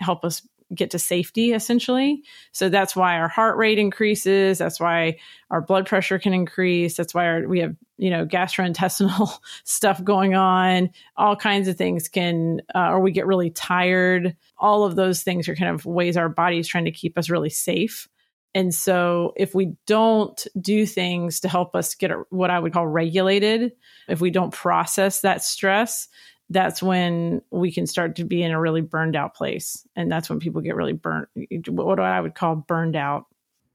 [0.00, 0.42] help us
[0.74, 2.22] get to safety essentially.
[2.52, 4.58] So that's why our heart rate increases.
[4.58, 5.18] That's why
[5.50, 6.94] our blood pressure can increase.
[6.94, 10.90] That's why our, we have, you know, gastrointestinal stuff going on.
[11.16, 14.36] All kinds of things can, uh, or we get really tired.
[14.58, 17.30] All of those things are kind of ways our body is trying to keep us
[17.30, 18.08] really safe.
[18.54, 22.86] And so, if we don't do things to help us get what I would call
[22.86, 23.72] regulated,
[24.08, 26.08] if we don't process that stress,
[26.50, 29.86] that's when we can start to be in a really burned out place.
[29.94, 31.28] And that's when people get really burnt,
[31.68, 33.26] what I would call burned out.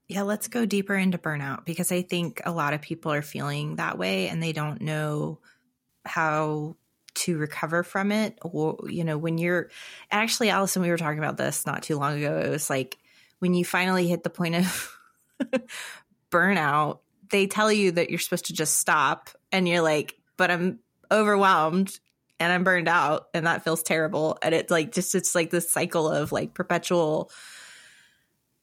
[0.08, 3.76] Yeah, let's go deeper into burnout because I think a lot of people are feeling
[3.76, 5.38] that way and they don't know
[6.04, 6.76] how
[7.14, 8.38] to recover from it.
[8.42, 9.70] Or, you know, when you're
[10.10, 12.38] actually, Allison, we were talking about this not too long ago.
[12.38, 12.98] It was like,
[13.38, 14.98] when you finally hit the point of
[16.30, 16.98] burnout,
[17.30, 20.78] they tell you that you're supposed to just stop and you're like, but I'm
[21.10, 21.98] overwhelmed
[22.40, 24.38] and I'm burned out and that feels terrible.
[24.42, 27.30] And it's like just it's like this cycle of like perpetual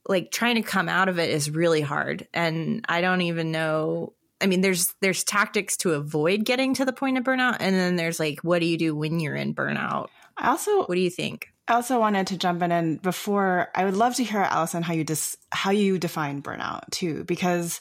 [0.08, 2.28] like trying to come out of it is really hard.
[2.34, 6.94] And I don't even know I mean, there's there's tactics to avoid getting to the
[6.94, 10.08] point of burnout, and then there's like, what do you do when you're in burnout?
[10.36, 11.54] I also, what do you think?
[11.72, 14.94] I also wanted to jump in and before I would love to hear Allison how
[14.94, 17.80] you dis how you define burnout too, because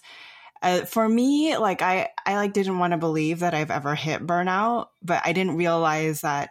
[0.62, 4.24] uh, for me, like I I like didn't want to believe that I've ever hit
[4.24, 6.50] burnout, but I didn't realize that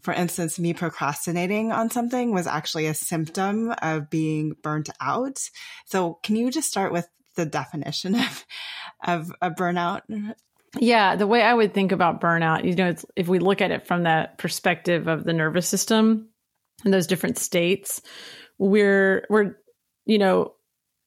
[0.00, 5.38] for instance, me procrastinating on something was actually a symptom of being burnt out.
[5.84, 8.46] So, can you just start with the definition of
[9.04, 10.00] of a burnout?
[10.78, 13.86] Yeah, the way I would think about burnout, you know, if we look at it
[13.86, 16.30] from that perspective of the nervous system
[16.86, 18.00] and those different states,
[18.58, 19.56] we're we're
[20.06, 20.54] you know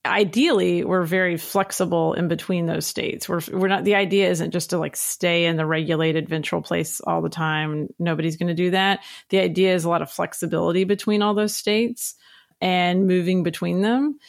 [0.06, 3.28] ideally we're very flexible in between those states.
[3.28, 7.02] We're we're not the idea isn't just to like stay in the regulated ventral place
[7.02, 9.00] all the time nobody's going to do that.
[9.30, 12.16] The idea is a lot of flexibility between all those states
[12.62, 14.20] and moving between them.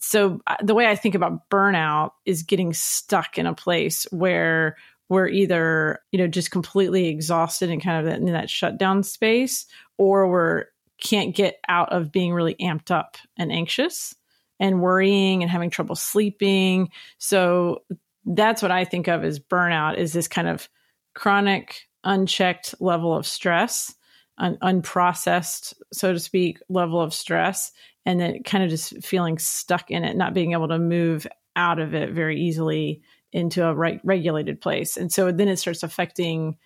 [0.00, 4.76] So uh, the way i think about burnout is getting stuck in a place where
[5.08, 9.66] we're either you know just completely exhausted and kind of in that shutdown space
[9.98, 10.66] or we're
[11.00, 14.14] can't get out of being really amped up and anxious
[14.58, 16.90] and worrying and having trouble sleeping.
[17.18, 17.82] So
[18.24, 20.68] that's what I think of as burnout is this kind of
[21.14, 23.94] chronic unchecked level of stress,
[24.38, 27.72] un- unprocessed, so to speak, level of stress,
[28.06, 31.26] and then kind of just feeling stuck in it, not being able to move
[31.56, 34.96] out of it very easily into a re- regulated place.
[34.96, 36.56] And so then it starts affecting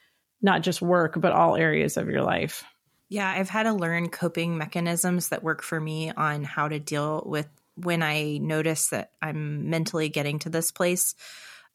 [0.43, 2.65] not just work, but all areas of your life.
[3.09, 7.23] Yeah, I've had to learn coping mechanisms that work for me on how to deal
[7.27, 11.15] with when I notice that I'm mentally getting to this place,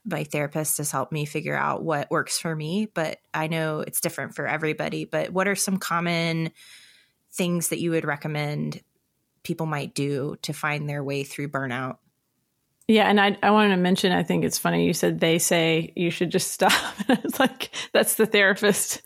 [0.05, 4.01] my therapist has helped me figure out what works for me, but I know it's
[4.01, 5.05] different for everybody.
[5.05, 6.51] But what are some common
[7.33, 8.81] things that you would recommend
[9.43, 11.97] people might do to find their way through burnout?
[12.87, 15.93] Yeah, and I I wanted to mention I think it's funny you said they say
[15.95, 16.73] you should just stop.
[17.09, 19.03] it's like that's the therapist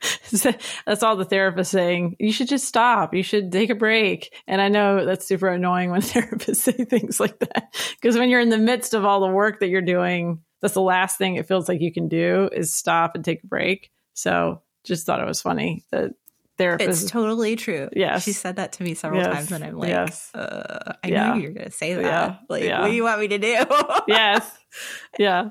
[0.86, 2.16] that's all the therapist saying.
[2.18, 3.14] You should just stop.
[3.14, 4.32] You should take a break.
[4.46, 8.40] And I know that's super annoying when therapists say things like that because when you're
[8.40, 11.46] in the midst of all the work that you're doing, that's the last thing it
[11.46, 13.90] feels like you can do is stop and take a break.
[14.14, 16.12] So just thought it was funny that
[16.58, 17.02] therapist.
[17.02, 17.88] It's totally true.
[17.92, 18.24] Yes.
[18.24, 19.34] She said that to me several yes.
[19.34, 20.34] times and I'm like, yes.
[20.34, 21.32] uh, I yeah.
[21.32, 22.02] knew you were going to say that.
[22.02, 22.36] Yeah.
[22.48, 22.80] Like, yeah.
[22.82, 23.64] what do you want me to do?
[24.08, 24.50] yes.
[25.18, 25.48] Yeah.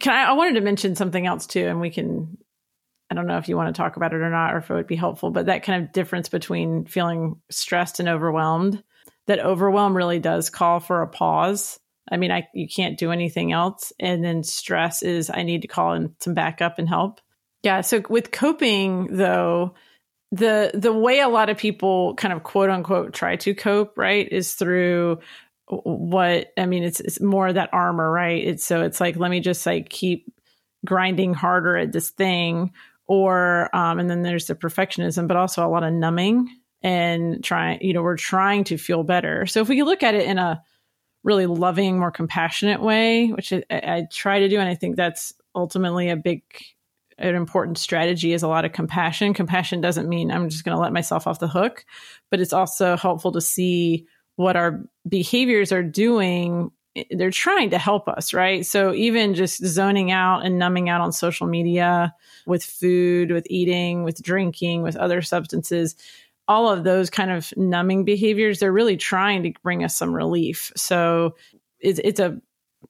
[0.00, 2.36] Can I, I wanted to mention something else too, and we can
[3.14, 4.74] I don't know if you want to talk about it or not, or if it
[4.74, 8.82] would be helpful, but that kind of difference between feeling stressed and overwhelmed,
[9.28, 11.78] that overwhelm really does call for a pause.
[12.10, 13.92] I mean, I you can't do anything else.
[14.00, 17.20] And then stress is I need to call in some backup and help.
[17.62, 17.82] Yeah.
[17.82, 19.74] So with coping though,
[20.32, 24.28] the the way a lot of people kind of quote unquote try to cope, right,
[24.28, 25.20] is through
[25.68, 28.44] what I mean, it's it's more that armor, right?
[28.44, 30.26] It's so it's like let me just like keep
[30.84, 32.72] grinding harder at this thing
[33.06, 36.48] or um, and then there's the perfectionism but also a lot of numbing
[36.82, 39.46] and trying you know we're trying to feel better.
[39.46, 40.62] So if we look at it in a
[41.24, 45.32] really loving more compassionate way which I, I try to do and i think that's
[45.54, 46.42] ultimately a big
[47.16, 49.34] an important strategy is a lot of compassion.
[49.34, 51.84] Compassion doesn't mean i'm just going to let myself off the hook
[52.30, 56.70] but it's also helpful to see what our behaviors are doing
[57.10, 58.64] they're trying to help us, right?
[58.64, 62.14] So even just zoning out and numbing out on social media
[62.46, 65.96] with food, with eating, with drinking, with other substances,
[66.46, 70.70] all of those kind of numbing behaviors, they're really trying to bring us some relief.
[70.76, 71.36] So
[71.80, 72.40] it's, it's a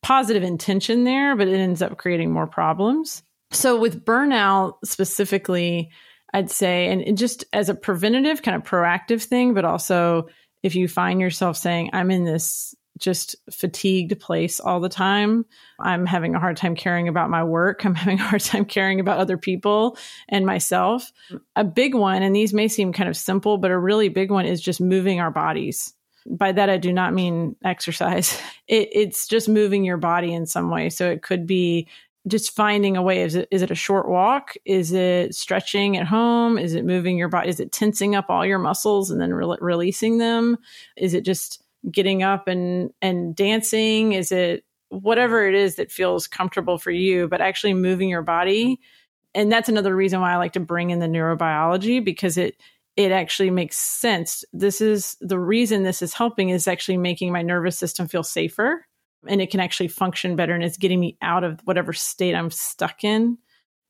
[0.03, 3.23] positive intention there, but it ends up creating more problems.
[3.53, 5.91] So with burnout specifically,
[6.33, 10.29] I'd say, and just as a preventative, kind of proactive thing, but also
[10.65, 15.45] if you find yourself saying, I'm in this just fatigued place all the time.
[15.81, 17.85] I'm having a hard time caring about my work.
[17.85, 21.13] I'm having a hard time caring about other people and myself.
[21.57, 24.47] A big one, and these may seem kind of simple, but a really big one
[24.47, 25.93] is just moving our bodies.
[26.27, 28.41] By that, I do not mean exercise.
[28.67, 30.89] It, it's just moving your body in some way.
[30.89, 31.87] So it could be
[32.27, 33.23] just finding a way.
[33.23, 34.55] Is it, is it a short walk?
[34.65, 36.57] Is it stretching at home?
[36.57, 37.51] Is it moving your body?
[37.51, 40.57] Is it tensing up all your muscles and then re- releasing them?
[40.97, 44.13] Is it just getting up and and dancing?
[44.13, 48.81] Is it whatever it is that feels comfortable for you but actually moving your body?
[49.35, 52.57] And that's another reason why i like to bring in the neurobiology because it
[52.97, 54.45] it actually makes sense.
[54.53, 58.87] This is the reason this is helping is actually making my nervous system feel safer
[59.27, 62.51] and it can actually function better and it's getting me out of whatever state i'm
[62.51, 63.39] stuck in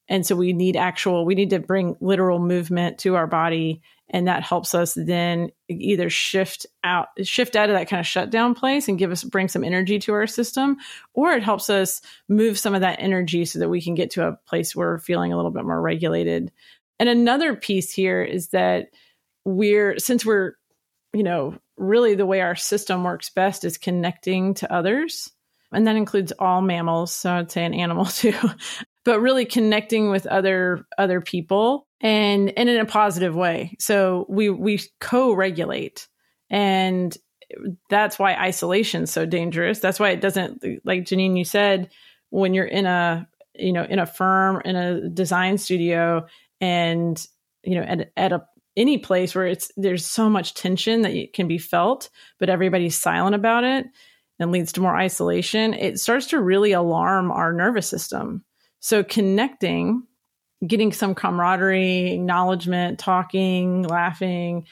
[0.09, 3.81] And so we need actual, we need to bring literal movement to our body.
[4.11, 8.55] And that helps us then either shift out, shift out of that kind of shutdown
[8.55, 10.77] place and give us, bring some energy to our system,
[11.15, 14.29] or it helps us move some of that energy so that we can get to
[14.29, 16.53] a place where we're feeling a little bit more regulated.
[17.01, 18.89] And another piece here is that
[19.45, 20.53] we're, since we're,
[21.15, 25.31] you know, really the way our system works best is connecting to others.
[25.73, 27.13] And that includes all mammals.
[27.13, 28.35] So I'd say an animal too
[29.05, 33.77] but really connecting with other other people and and in a positive way.
[33.79, 36.09] So we we co-regulate
[36.51, 37.17] and
[37.91, 39.79] that's why isolation is so dangerous.
[39.79, 41.91] That's why it doesn't like Janine you said
[42.31, 46.27] when you're in a you know in a firm in a design studio
[46.61, 47.25] and
[47.63, 48.45] you know at at a
[48.77, 53.01] any place where it's there's so much tension that it can be felt but everybody's
[53.01, 53.87] silent about it
[54.41, 58.45] and leads to more isolation it starts to really alarm our nervous system
[58.85, 60.03] so connecting,
[60.67, 64.67] getting some camaraderie, acknowledgement, talking, laughing,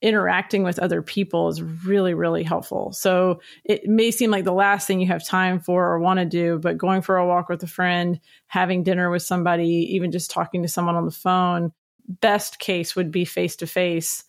[0.00, 2.90] interacting with other people is really, really helpful.
[2.90, 6.26] So it may seem like the last thing you have time for or want to
[6.26, 10.32] do, but going for a walk with a friend, having dinner with somebody, even just
[10.32, 11.70] talking to someone on the phone,
[12.08, 14.24] best case would be face to face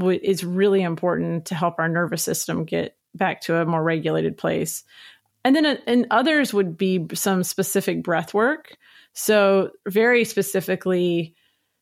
[0.00, 4.84] is really important to help our nervous system get back to a more regulated place.
[5.46, 8.76] And then uh, and others would be some specific breath work.
[9.12, 11.36] So very specifically,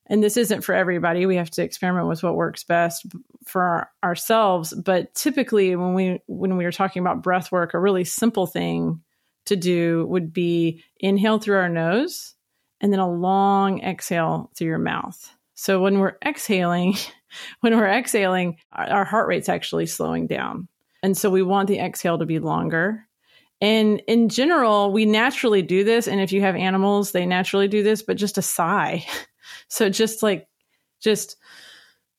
[0.05, 1.25] and this isn't for everybody.
[1.25, 3.07] We have to experiment with what works best
[3.47, 4.75] for our, ourselves.
[4.75, 9.01] But typically, when we when we are talking about breath work, a really simple thing
[9.47, 12.35] to do would be inhale through our nose
[12.83, 15.35] and then a long exhale through your mouth.
[15.55, 16.97] So when we're exhaling,
[17.61, 20.69] when we're exhaling, our heart rate's actually slowing down.
[21.03, 23.07] And so we want the exhale to be longer.
[23.65, 26.07] And in general, we naturally do this.
[26.07, 29.07] And if you have animals, they naturally do this, but just a sigh.
[29.69, 30.47] So just like,
[31.01, 31.37] just,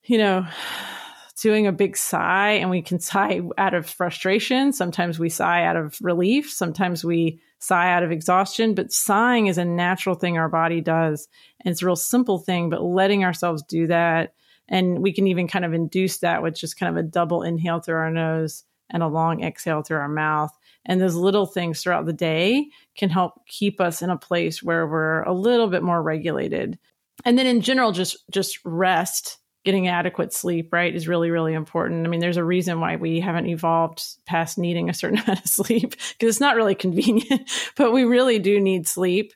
[0.04, 0.48] you know,
[1.42, 4.74] doing a big sigh, and we can sigh out of frustration.
[4.74, 6.52] Sometimes we sigh out of relief.
[6.52, 8.74] Sometimes we sigh out of exhaustion.
[8.74, 11.28] But sighing is a natural thing our body does.
[11.64, 14.34] And it's a real simple thing, but letting ourselves do that.
[14.68, 17.80] And we can even kind of induce that with just kind of a double inhale
[17.80, 20.52] through our nose and a long exhale through our mouth.
[20.86, 24.88] And those little things throughout the day can help keep us in a place where
[24.88, 26.78] we're a little bit more regulated.
[27.24, 32.06] And then in general, just just rest, getting adequate sleep, right, is really, really important.
[32.06, 35.48] I mean, there's a reason why we haven't evolved past needing a certain amount of
[35.48, 39.34] sleep because it's not really convenient, but we really do need sleep.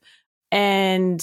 [0.51, 1.21] And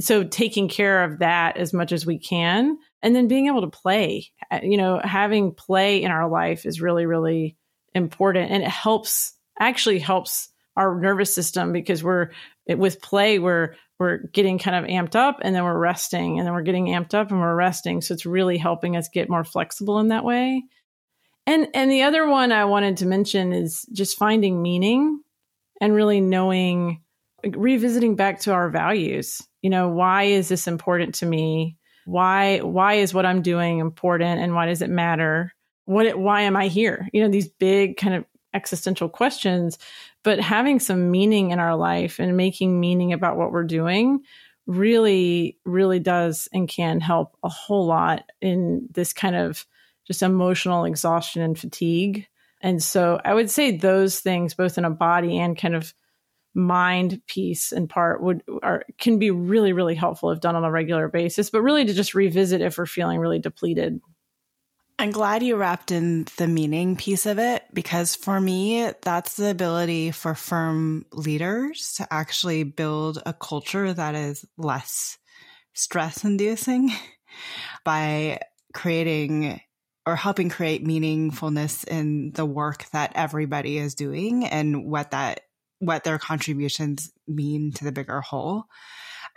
[0.00, 3.68] so taking care of that as much as we can and then being able to
[3.68, 7.56] play, you know, having play in our life is really, really
[7.94, 8.50] important.
[8.50, 12.30] And it helps actually helps our nervous system because we're
[12.68, 16.54] with play we're we're getting kind of amped up and then we're resting and then
[16.54, 18.02] we're getting amped up and we're resting.
[18.02, 20.64] So it's really helping us get more flexible in that way.
[21.46, 25.20] And and the other one i wanted to mention is just finding meaning
[25.80, 27.02] and really knowing
[27.44, 29.40] revisiting back to our values.
[29.62, 31.78] You know why is this important to me?
[32.04, 35.52] Why why is what i'm doing important and why does it matter?
[35.84, 37.08] What why am i here?
[37.12, 38.24] You know these big kind of
[38.56, 39.78] existential questions,
[40.24, 44.22] but having some meaning in our life and making meaning about what we're doing
[44.66, 49.64] really, really does and can help a whole lot in this kind of
[50.06, 52.26] just emotional exhaustion and fatigue.
[52.60, 55.94] And so I would say those things, both in a body and kind of
[56.56, 60.70] mind piece and part would are can be really really helpful if done on a
[60.70, 64.00] regular basis but really to just revisit if we're feeling really depleted
[64.98, 69.50] I'm glad you wrapped in the meaning piece of it because for me, that's the
[69.50, 75.18] ability for firm leaders to actually build a culture that is less
[75.74, 76.92] stress inducing
[77.84, 78.40] by
[78.72, 79.60] creating
[80.06, 85.40] or helping create meaningfulness in the work that everybody is doing and what that
[85.78, 88.64] what their contributions mean to the bigger whole.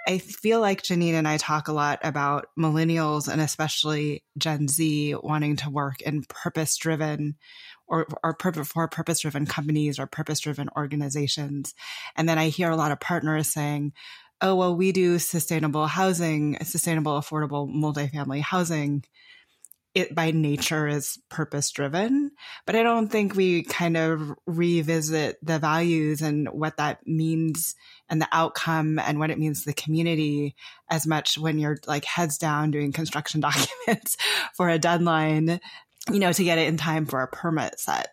[0.10, 5.14] I feel like Janine and I talk a lot about millennials and especially Gen Z
[5.22, 7.36] wanting to work in purpose driven
[7.88, 8.36] or, or
[8.66, 11.76] for purpose driven companies or purpose driven organizations.
[12.16, 13.94] And then I hear a lot of partners saying,
[14.42, 19.04] oh, well, we do sustainable housing, sustainable, affordable multifamily housing
[20.00, 22.32] it by nature is purpose driven,
[22.66, 27.76] but I don't think we kind of revisit the values and what that means
[28.10, 30.56] and the outcome and what it means to the community
[30.90, 34.18] as much when you're like heads down doing construction documents
[34.56, 35.60] for a deadline,
[36.12, 38.10] you know, to get it in time for a permit set.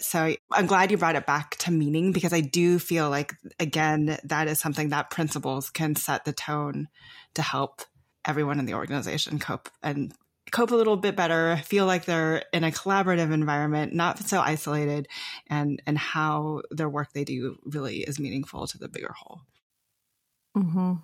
[0.00, 4.18] So I'm glad you brought it back to meaning because I do feel like, again,
[4.24, 6.88] that is something that principals can set the tone
[7.34, 7.82] to help
[8.26, 10.12] everyone in the organization cope and
[10.52, 15.08] cope a little bit better, feel like they're in a collaborative environment, not so isolated,
[15.48, 19.40] and and how their work they do really is meaningful to the bigger whole.
[20.56, 20.94] Mm-hmm.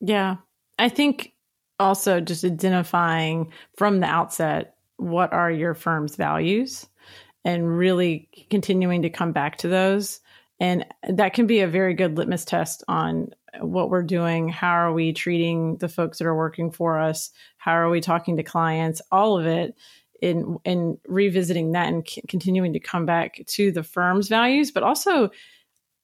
[0.00, 0.36] Yeah,
[0.78, 1.32] I think
[1.78, 6.86] also just identifying from the outset what are your firm's values
[7.44, 10.20] and really continuing to come back to those
[10.60, 13.30] and that can be a very good litmus test on
[13.60, 17.72] what we're doing how are we treating the folks that are working for us how
[17.72, 19.74] are we talking to clients all of it
[20.20, 24.70] in in revisiting that and c- continuing to come back to the firm's values.
[24.70, 25.30] But also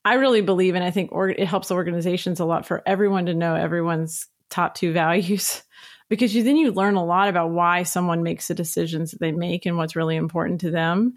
[0.05, 3.35] i really believe and i think or, it helps organizations a lot for everyone to
[3.35, 5.63] know everyone's top two values.
[6.11, 9.33] Because you then you learn a lot about why someone makes the decisions that they
[9.33, 11.15] make and what's really important to them.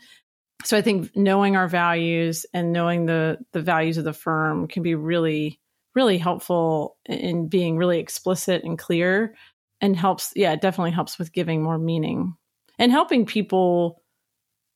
[0.63, 4.83] So i think knowing our values and knowing the the values of the firm can
[4.83, 5.59] be really
[5.97, 9.33] really helpful in being really explicit and clear
[9.81, 12.35] and helps yeah it definitely helps with giving more meaning
[12.77, 14.03] and helping people.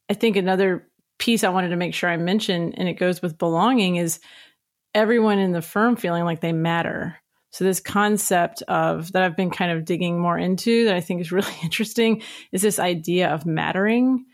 [0.10, 3.38] I think another piece i wanted to make sure i mentioned and it goes with
[3.38, 4.20] belonging is
[4.96, 7.16] everyone in the firm feeling like they matter.
[7.52, 11.22] So this concept of that i've been kind of digging more into that i think
[11.22, 14.26] is really interesting is this idea of mattering.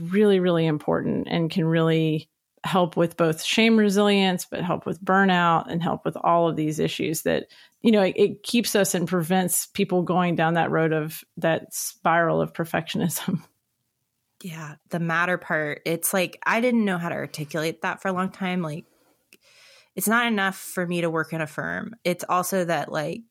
[0.00, 2.28] Really really important and can really
[2.64, 6.78] help with both shame resilience, but help with burnout and help with all of these
[6.78, 7.46] issues that,
[7.82, 11.72] you know, it, it, keeps us and prevents people going down that road of that
[11.74, 13.42] spiral of perfectionism.
[14.42, 18.12] Yeah, the matter part, it's like I didn't know how to articulate that for a
[18.12, 18.60] long time.
[18.60, 18.84] Like,
[19.96, 21.94] it's not enough for me to work in a firm.
[22.04, 23.22] It's also that, like,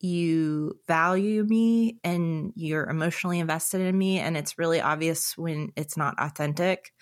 [0.00, 4.18] you value me and you're emotionally invested in me.
[4.18, 6.92] And it's really obvious when it's not authentic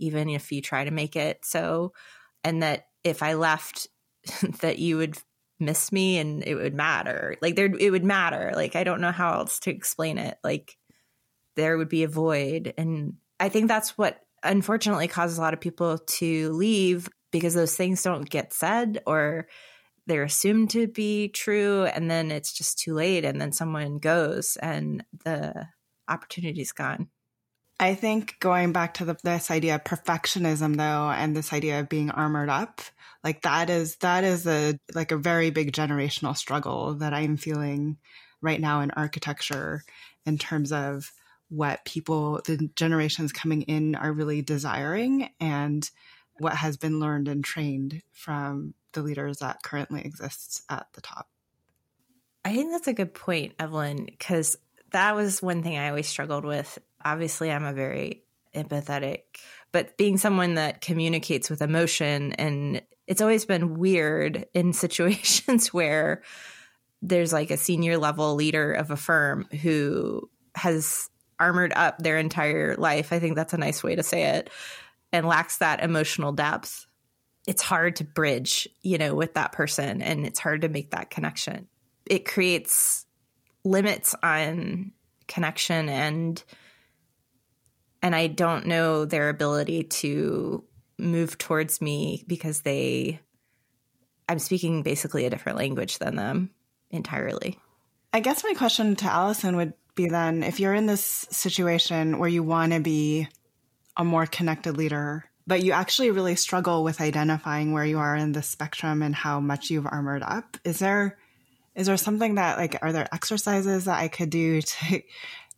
[0.00, 1.92] even if you try to make it so
[2.44, 3.88] and that if i left
[4.60, 5.16] that you would
[5.60, 7.36] miss me and it would matter.
[7.40, 8.52] Like there it would matter.
[8.54, 10.38] Like i don't know how else to explain it.
[10.42, 10.76] Like
[11.56, 12.72] there would be a void.
[12.76, 17.76] And i think that's what unfortunately causes a lot of people to leave because those
[17.76, 19.46] things don't get said or
[20.06, 24.56] they're assumed to be true and then it's just too late and then someone goes
[24.62, 25.66] and the
[26.08, 27.08] opportunity's gone
[27.80, 31.88] I think going back to the, this idea of perfectionism though, and this idea of
[31.88, 32.82] being armored up,
[33.24, 37.96] like that is, that is a, like a very big generational struggle that I'm feeling
[38.42, 39.82] right now in architecture
[40.26, 41.10] in terms of
[41.48, 45.90] what people, the generations coming in are really desiring and
[46.38, 51.28] what has been learned and trained from the leaders that currently exists at the top.
[52.44, 54.58] I think that's a good point, Evelyn, because
[54.92, 58.24] that was one thing I always struggled with obviously I'm a very
[58.54, 59.22] empathetic,
[59.72, 66.22] but being someone that communicates with emotion and it's always been weird in situations where
[67.02, 72.76] there's like a senior level leader of a firm who has armored up their entire
[72.76, 73.12] life.
[73.12, 74.50] I think that's a nice way to say it
[75.12, 76.86] and lacks that emotional depth.
[77.46, 81.10] It's hard to bridge, you know, with that person and it's hard to make that
[81.10, 81.68] connection.
[82.06, 83.06] It creates
[83.64, 84.92] limits on
[85.26, 86.42] connection and
[88.02, 90.64] and I don't know their ability to
[90.98, 93.20] move towards me because they
[94.28, 96.50] I'm speaking basically a different language than them
[96.90, 97.58] entirely.
[98.12, 102.28] I guess my question to Allison would be then if you're in this situation where
[102.28, 103.28] you want to be
[103.96, 108.32] a more connected leader, but you actually really struggle with identifying where you are in
[108.32, 111.18] the spectrum and how much you've armored up, is there
[111.74, 115.02] is there something that like are there exercises that I could do to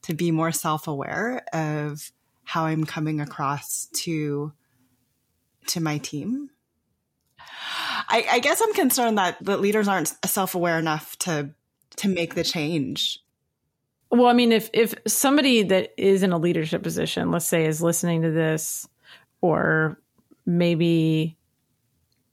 [0.03, 2.11] to be more self-aware of
[2.45, 4.53] how I'm coming across to
[5.69, 6.51] to my team.
[8.09, 11.51] I, I guess I'm concerned that the leaders aren't self aware enough to
[11.97, 13.21] to make the change.
[14.11, 17.83] Well, I mean, if if somebody that is in a leadership position, let's say, is
[17.83, 18.87] listening to this,
[19.41, 19.99] or
[20.45, 21.39] maybe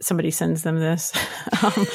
[0.01, 1.13] somebody sends them this,
[1.63, 1.87] um,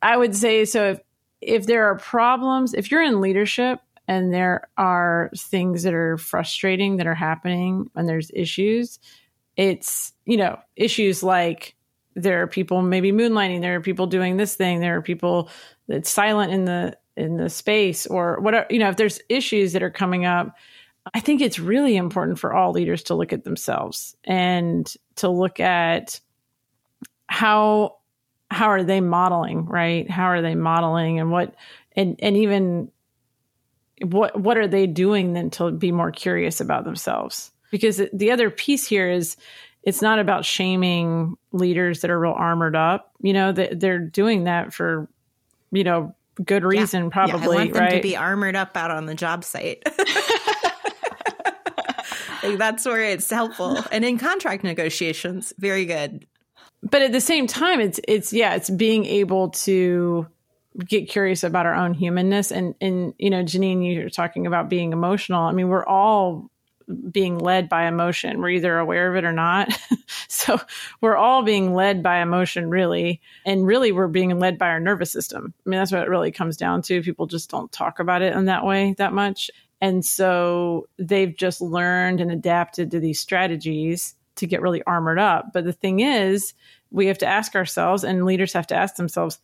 [0.00, 0.92] I would say so.
[0.92, 1.00] If
[1.40, 6.96] if there are problems, if you're in leadership and there are things that are frustrating
[6.96, 8.98] that are happening and there's issues.
[9.56, 11.76] It's you know issues like
[12.16, 15.48] there are people maybe moonlighting there are people doing this thing there are people
[15.86, 19.84] that's silent in the in the space or whatever you know if there's issues that
[19.84, 20.56] are coming up
[21.14, 25.60] i think it's really important for all leaders to look at themselves and to look
[25.60, 26.20] at
[27.28, 27.98] how
[28.50, 30.10] how are they modeling right?
[30.10, 31.54] How are they modeling and what
[31.94, 32.90] and and even
[34.02, 38.50] what what are they doing then to be more curious about themselves Because the other
[38.50, 39.36] piece here is
[39.82, 43.12] it's not about shaming leaders that are real armored up.
[43.20, 45.08] You know, that they're doing that for,
[45.70, 47.10] you know, good reason, yeah.
[47.10, 47.40] probably.
[47.40, 47.94] Yeah, I want them right?
[47.94, 49.82] to be armored up out on the job site.
[52.42, 53.78] like that's where it's helpful.
[53.90, 56.26] And in contract negotiations, very good.
[56.82, 60.26] But at the same time, it's it's yeah, it's being able to
[60.86, 64.92] get curious about our own humanness and and you know, Janine, you're talking about being
[64.92, 65.42] emotional.
[65.42, 66.50] I mean, we're all
[67.10, 68.40] being led by emotion.
[68.40, 69.78] We're either aware of it or not.
[70.28, 70.58] so
[71.00, 73.20] we're all being led by emotion, really.
[73.44, 75.52] And really, we're being led by our nervous system.
[75.66, 77.02] I mean, that's what it really comes down to.
[77.02, 79.50] People just don't talk about it in that way that much.
[79.80, 85.52] And so they've just learned and adapted to these strategies to get really armored up.
[85.52, 86.54] But the thing is,
[86.90, 89.38] we have to ask ourselves, and leaders have to ask themselves,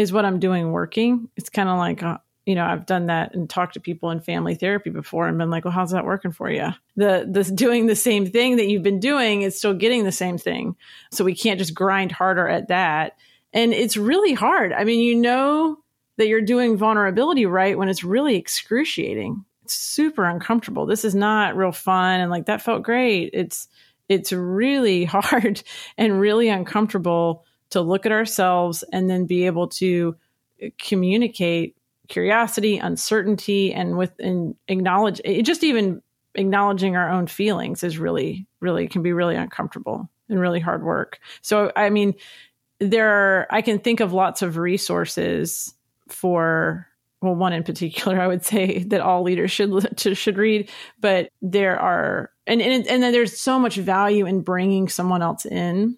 [0.00, 1.28] is what I'm doing working?
[1.36, 4.20] It's kind of like, uh, you know, I've done that and talked to people in
[4.20, 6.70] family therapy before and been like, well, how's that working for you?
[6.96, 10.38] The the doing the same thing that you've been doing is still getting the same
[10.38, 10.74] thing.
[11.12, 13.18] So we can't just grind harder at that.
[13.52, 14.72] And it's really hard.
[14.72, 15.76] I mean, you know
[16.16, 19.44] that you're doing vulnerability right when it's really excruciating.
[19.64, 20.86] It's super uncomfortable.
[20.86, 23.30] This is not real fun and like that felt great.
[23.34, 23.68] It's
[24.08, 25.62] it's really hard
[25.98, 30.16] and really uncomfortable to look at ourselves and then be able to
[30.62, 31.76] uh, communicate
[32.08, 36.02] curiosity, uncertainty, and with and acknowledge it, just even
[36.34, 41.18] acknowledging our own feelings is really, really can be really uncomfortable and really hard work.
[41.42, 42.14] So, I mean,
[42.78, 45.74] there are, I can think of lots of resources
[46.08, 46.86] for
[47.22, 49.70] well one in particular i would say that all leaders should
[50.16, 50.68] should read
[51.00, 55.46] but there are and and, and then there's so much value in bringing someone else
[55.46, 55.96] in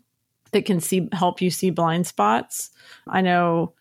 [0.52, 2.70] that can see help you see blind spots.
[3.06, 3.74] I know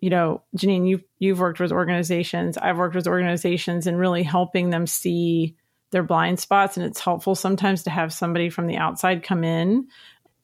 [0.00, 2.56] you know janine you've you've worked with organizations.
[2.56, 5.56] I've worked with organizations and really helping them see
[5.90, 9.88] their blind spots and it's helpful sometimes to have somebody from the outside come in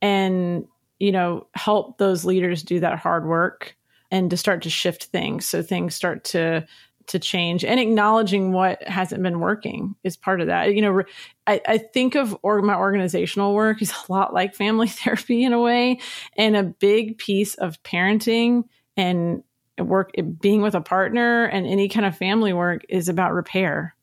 [0.00, 0.66] and
[0.98, 3.76] you know help those leaders do that hard work
[4.10, 5.44] and to start to shift things.
[5.44, 6.66] So things start to
[7.06, 10.74] to change and acknowledging what hasn't been working is part of that.
[10.74, 11.02] You know
[11.46, 15.60] i, I think of my organizational work is a lot like family therapy in a
[15.60, 16.00] way
[16.36, 18.64] and a big piece of parenting
[18.96, 19.42] and
[19.78, 23.96] work being with a partner and any kind of family work is about repair.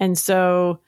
[0.00, 0.80] And so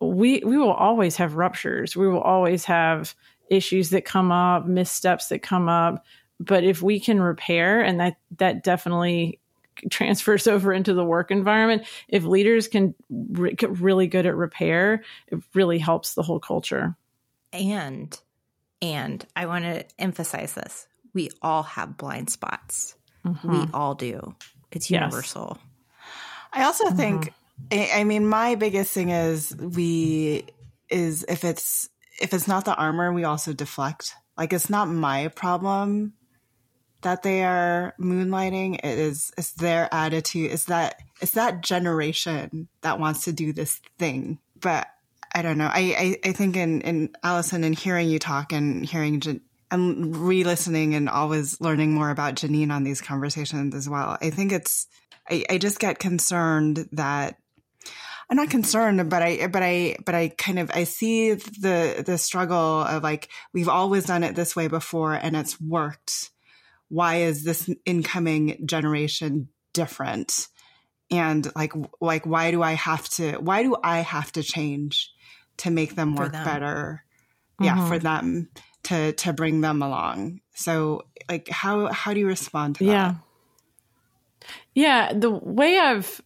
[0.00, 1.96] we we will always have ruptures.
[1.96, 3.14] We will always have
[3.50, 6.04] issues that come up missteps that come up.
[6.40, 9.40] But if we can repair and that that definitely
[9.90, 15.02] transfers over into the work environment if leaders can re- get really good at repair
[15.28, 16.96] it really helps the whole culture
[17.52, 18.20] and
[18.82, 23.50] and i want to emphasize this we all have blind spots mm-hmm.
[23.50, 24.34] we all do
[24.72, 25.66] it's universal yes.
[26.52, 26.96] i also mm-hmm.
[26.96, 27.32] think
[27.72, 30.44] i mean my biggest thing is we
[30.88, 31.88] is if it's
[32.20, 36.12] if it's not the armor we also deflect like it's not my problem
[37.04, 38.74] that they are moonlighting.
[38.76, 40.50] It is it's their attitude.
[40.50, 44.38] It's that it's that generation that wants to do this thing.
[44.60, 44.88] But
[45.34, 45.70] I don't know.
[45.72, 49.22] I I, I think in in Allison and hearing you talk and hearing
[49.70, 54.18] and re-listening and always learning more about Janine on these conversations as well.
[54.20, 54.86] I think it's
[55.30, 57.38] I, I just get concerned that
[58.30, 62.16] I'm not concerned, but I, but I, but I kind of, I see the, the
[62.16, 66.30] struggle of like, we've always done it this way before and it's worked
[66.88, 70.48] why is this incoming generation different?
[71.10, 75.12] And like, like, why do I have to, why do I have to change
[75.58, 76.44] to make them work them.
[76.44, 77.04] better?
[77.60, 77.64] Mm-hmm.
[77.64, 78.04] Yeah, for mm-hmm.
[78.04, 78.48] them
[78.84, 80.40] to, to bring them along.
[80.54, 83.14] So like, how, how do you respond to yeah.
[84.74, 85.12] Yeah.
[85.14, 86.20] The way I've,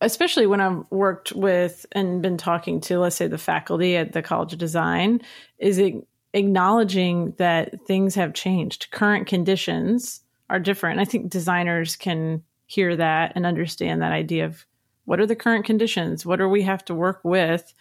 [0.00, 4.22] especially when I've worked with and been talking to, let's say, the faculty at the
[4.22, 5.20] College of Design,
[5.58, 5.94] is it
[6.32, 8.90] acknowledging that things have changed.
[8.90, 11.00] Current conditions are different.
[11.00, 14.64] I think designers can hear that and understand that idea of
[15.04, 16.24] what are the current conditions?
[16.24, 17.74] What do we have to work with?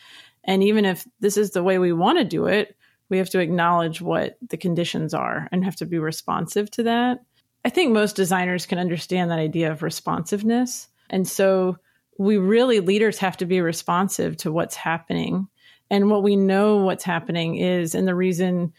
[0.44, 2.76] And even if this is the way we want to do it,
[3.10, 7.24] we have to acknowledge what the conditions are and have to be responsive to that.
[7.66, 10.88] I think most designers can understand that idea of responsiveness.
[11.10, 11.78] And so
[12.18, 15.48] we really, leaders have to be responsive to what's happening
[15.90, 18.74] and what we know what's happening is, and the reason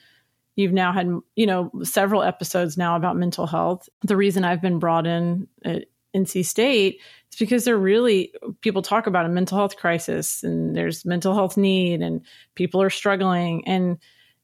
[0.57, 3.89] you've now had, you know, several episodes now about mental health.
[4.03, 5.85] The reason I've been brought in uh, at
[6.15, 7.01] NC State
[7.33, 11.57] is because they're really, people talk about a mental health crisis and there's mental health
[11.57, 12.23] need and
[12.55, 13.67] people are struggling.
[13.67, 13.99] And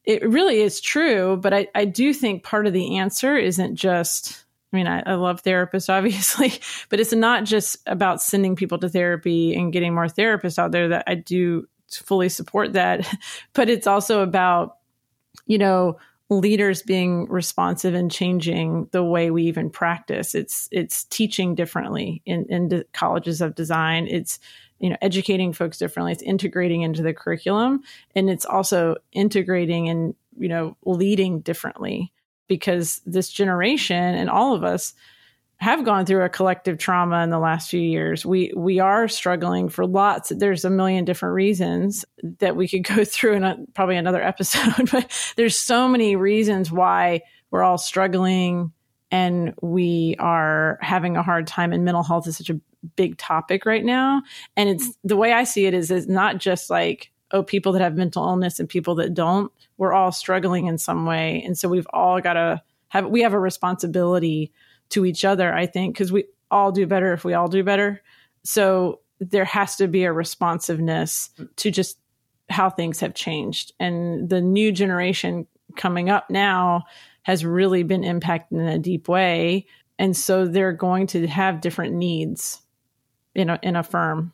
[0.05, 1.37] it really is true.
[1.37, 5.13] But I, I do think part of the answer isn't just, I mean, I, I,
[5.15, 6.53] love therapists, obviously,
[6.89, 10.87] but it's not just about sending people to therapy and getting more therapists out there.
[10.89, 13.07] That I do fully support that.
[13.53, 14.77] But it's also about,
[15.45, 15.97] you know,
[16.29, 20.35] leaders being responsive and changing the way we even practice.
[20.35, 24.07] It's it's teaching differently in, in colleges of design.
[24.07, 24.39] It's
[24.79, 26.11] you know educating folks differently.
[26.11, 27.81] It's integrating into the curriculum,
[28.15, 32.11] and it's also integrating and you know leading differently
[32.47, 34.93] because this generation and all of us
[35.59, 38.25] have gone through a collective trauma in the last few years.
[38.25, 40.29] We we are struggling for lots.
[40.29, 42.05] There's a million different reasons
[42.39, 46.71] that we could go through in a, probably another episode, but there's so many reasons
[46.71, 48.71] why we're all struggling
[49.09, 52.59] and we are having a hard time and mental health is such a
[52.95, 54.21] big topic right now.
[54.55, 57.81] And it's the way I see it is it's not just like oh people that
[57.81, 59.51] have mental illness and people that don't.
[59.77, 61.41] We're all struggling in some way.
[61.45, 64.51] And so we've all got to have we have a responsibility
[64.89, 68.01] to each other, I think, because we all do better if we all do better.
[68.43, 71.97] So there has to be a responsiveness to just
[72.49, 73.73] how things have changed.
[73.79, 76.83] And the new generation coming up now
[77.23, 79.65] has really been impacted in a deep way.
[79.99, 82.61] And so they're going to have different needs
[83.35, 84.31] in a, in a firm.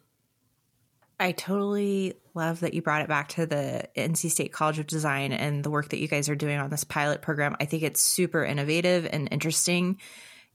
[1.19, 5.31] I totally love that you brought it back to the NC State College of Design
[5.31, 7.55] and the work that you guys are doing on this pilot program.
[7.59, 9.99] I think it's super innovative and interesting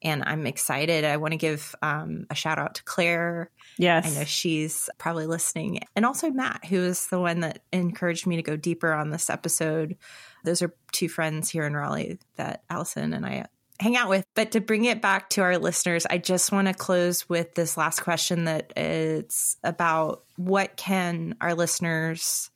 [0.03, 1.05] and I'm excited.
[1.05, 3.51] I want to give um, a shout out to Claire.
[3.79, 4.07] Yes.
[4.07, 5.81] I know she's probably listening.
[5.97, 9.31] And also Matt, who is the one that encouraged me to go deeper on this
[9.31, 9.97] episode.
[10.45, 13.47] Those are two friends here in Raleigh that Allison and I
[13.81, 14.25] hang out with.
[14.35, 17.77] But to bring it back to our listeners, I just want to close with this
[17.77, 22.51] last question that it's about what can our listeners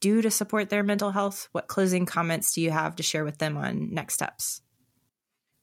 [0.00, 1.48] do to support their mental health?
[1.52, 4.62] What closing comments do you have to share with them on next steps?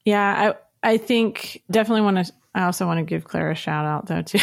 [0.05, 2.33] Yeah, I I think definitely want to.
[2.55, 4.39] I also want to give Claire a shout out though too.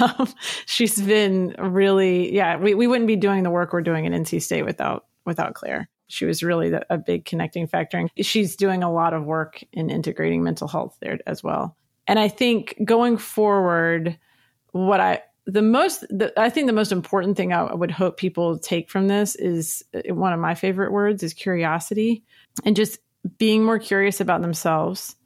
[0.00, 0.28] um,
[0.66, 2.56] she's been really, yeah.
[2.58, 5.88] We, we wouldn't be doing the work we're doing at NC State without without Claire.
[6.08, 9.62] She was really the, a big connecting factor, and she's doing a lot of work
[9.72, 11.76] in integrating mental health there as well.
[12.06, 14.18] And I think going forward,
[14.72, 18.58] what I the most the, I think the most important thing I would hope people
[18.58, 22.24] take from this is one of my favorite words is curiosity
[22.64, 22.98] and just
[23.38, 25.16] being more curious about themselves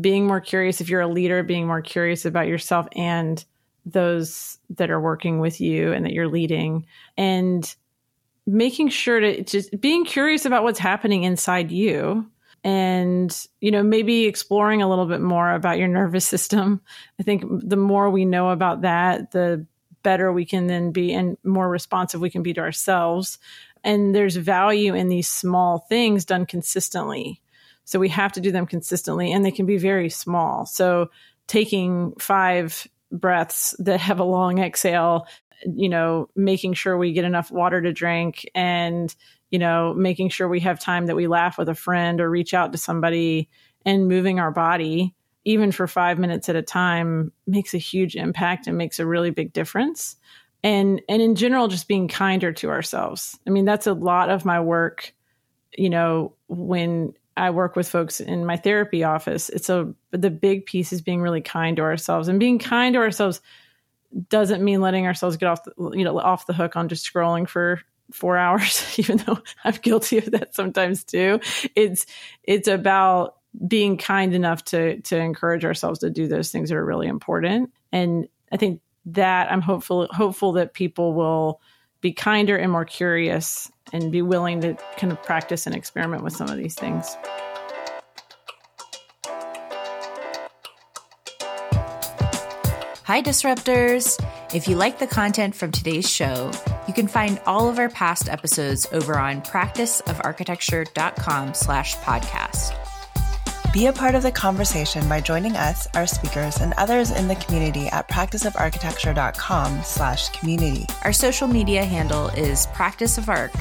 [0.00, 3.44] being more curious if you're a leader being more curious about yourself and
[3.86, 6.86] those that are working with you and that you're leading
[7.16, 7.74] and
[8.46, 12.26] making sure to just being curious about what's happening inside you
[12.62, 16.80] and you know maybe exploring a little bit more about your nervous system.
[17.18, 19.66] I think the more we know about that the
[20.02, 23.38] better we can then be and more responsive we can be to ourselves.
[23.82, 27.40] And there's value in these small things done consistently
[27.90, 30.64] so we have to do them consistently and they can be very small.
[30.64, 31.10] So
[31.48, 35.26] taking five breaths that have a long exhale,
[35.66, 39.12] you know, making sure we get enough water to drink and,
[39.50, 42.54] you know, making sure we have time that we laugh with a friend or reach
[42.54, 43.48] out to somebody
[43.84, 45.12] and moving our body
[45.44, 49.30] even for 5 minutes at a time makes a huge impact and makes a really
[49.30, 50.14] big difference.
[50.62, 53.36] And and in general just being kinder to ourselves.
[53.48, 55.12] I mean, that's a lot of my work,
[55.76, 59.48] you know, when I work with folks in my therapy office.
[59.48, 63.00] It's a the big piece is being really kind to ourselves, and being kind to
[63.00, 63.40] ourselves
[64.28, 67.48] doesn't mean letting ourselves get off the, you know off the hook on just scrolling
[67.48, 67.80] for
[68.12, 71.40] four hours, even though I'm guilty of that sometimes too.
[71.74, 72.04] It's
[72.44, 73.36] it's about
[73.66, 77.72] being kind enough to to encourage ourselves to do those things that are really important,
[77.90, 81.62] and I think that I'm hopeful hopeful that people will
[82.02, 86.34] be kinder and more curious and be willing to kind of practice and experiment with
[86.34, 87.16] some of these things.
[93.04, 94.24] Hi, Disruptors!
[94.54, 96.52] If you like the content from today's show,
[96.86, 102.79] you can find all of our past episodes over on practiceofarchitecture.com slash podcast.
[103.72, 107.36] Be a part of the conversation by joining us, our speakers, and others in the
[107.36, 110.86] community at practiceofarchitecture.com slash community.
[111.04, 113.52] Our social media handle is Practice of Arch.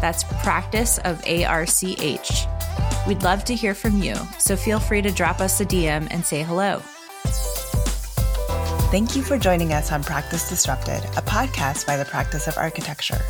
[0.00, 2.46] That's Practice of A-R-C-H.
[3.06, 6.26] We'd love to hear from you, so feel free to drop us a DM and
[6.26, 6.80] say hello.
[8.90, 13.20] Thank you for joining us on Practice Disrupted, a podcast by the Practice of Architecture.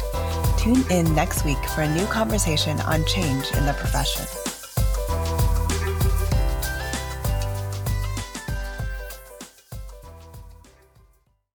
[0.57, 4.25] Tune in next week for a new conversation on change in the profession.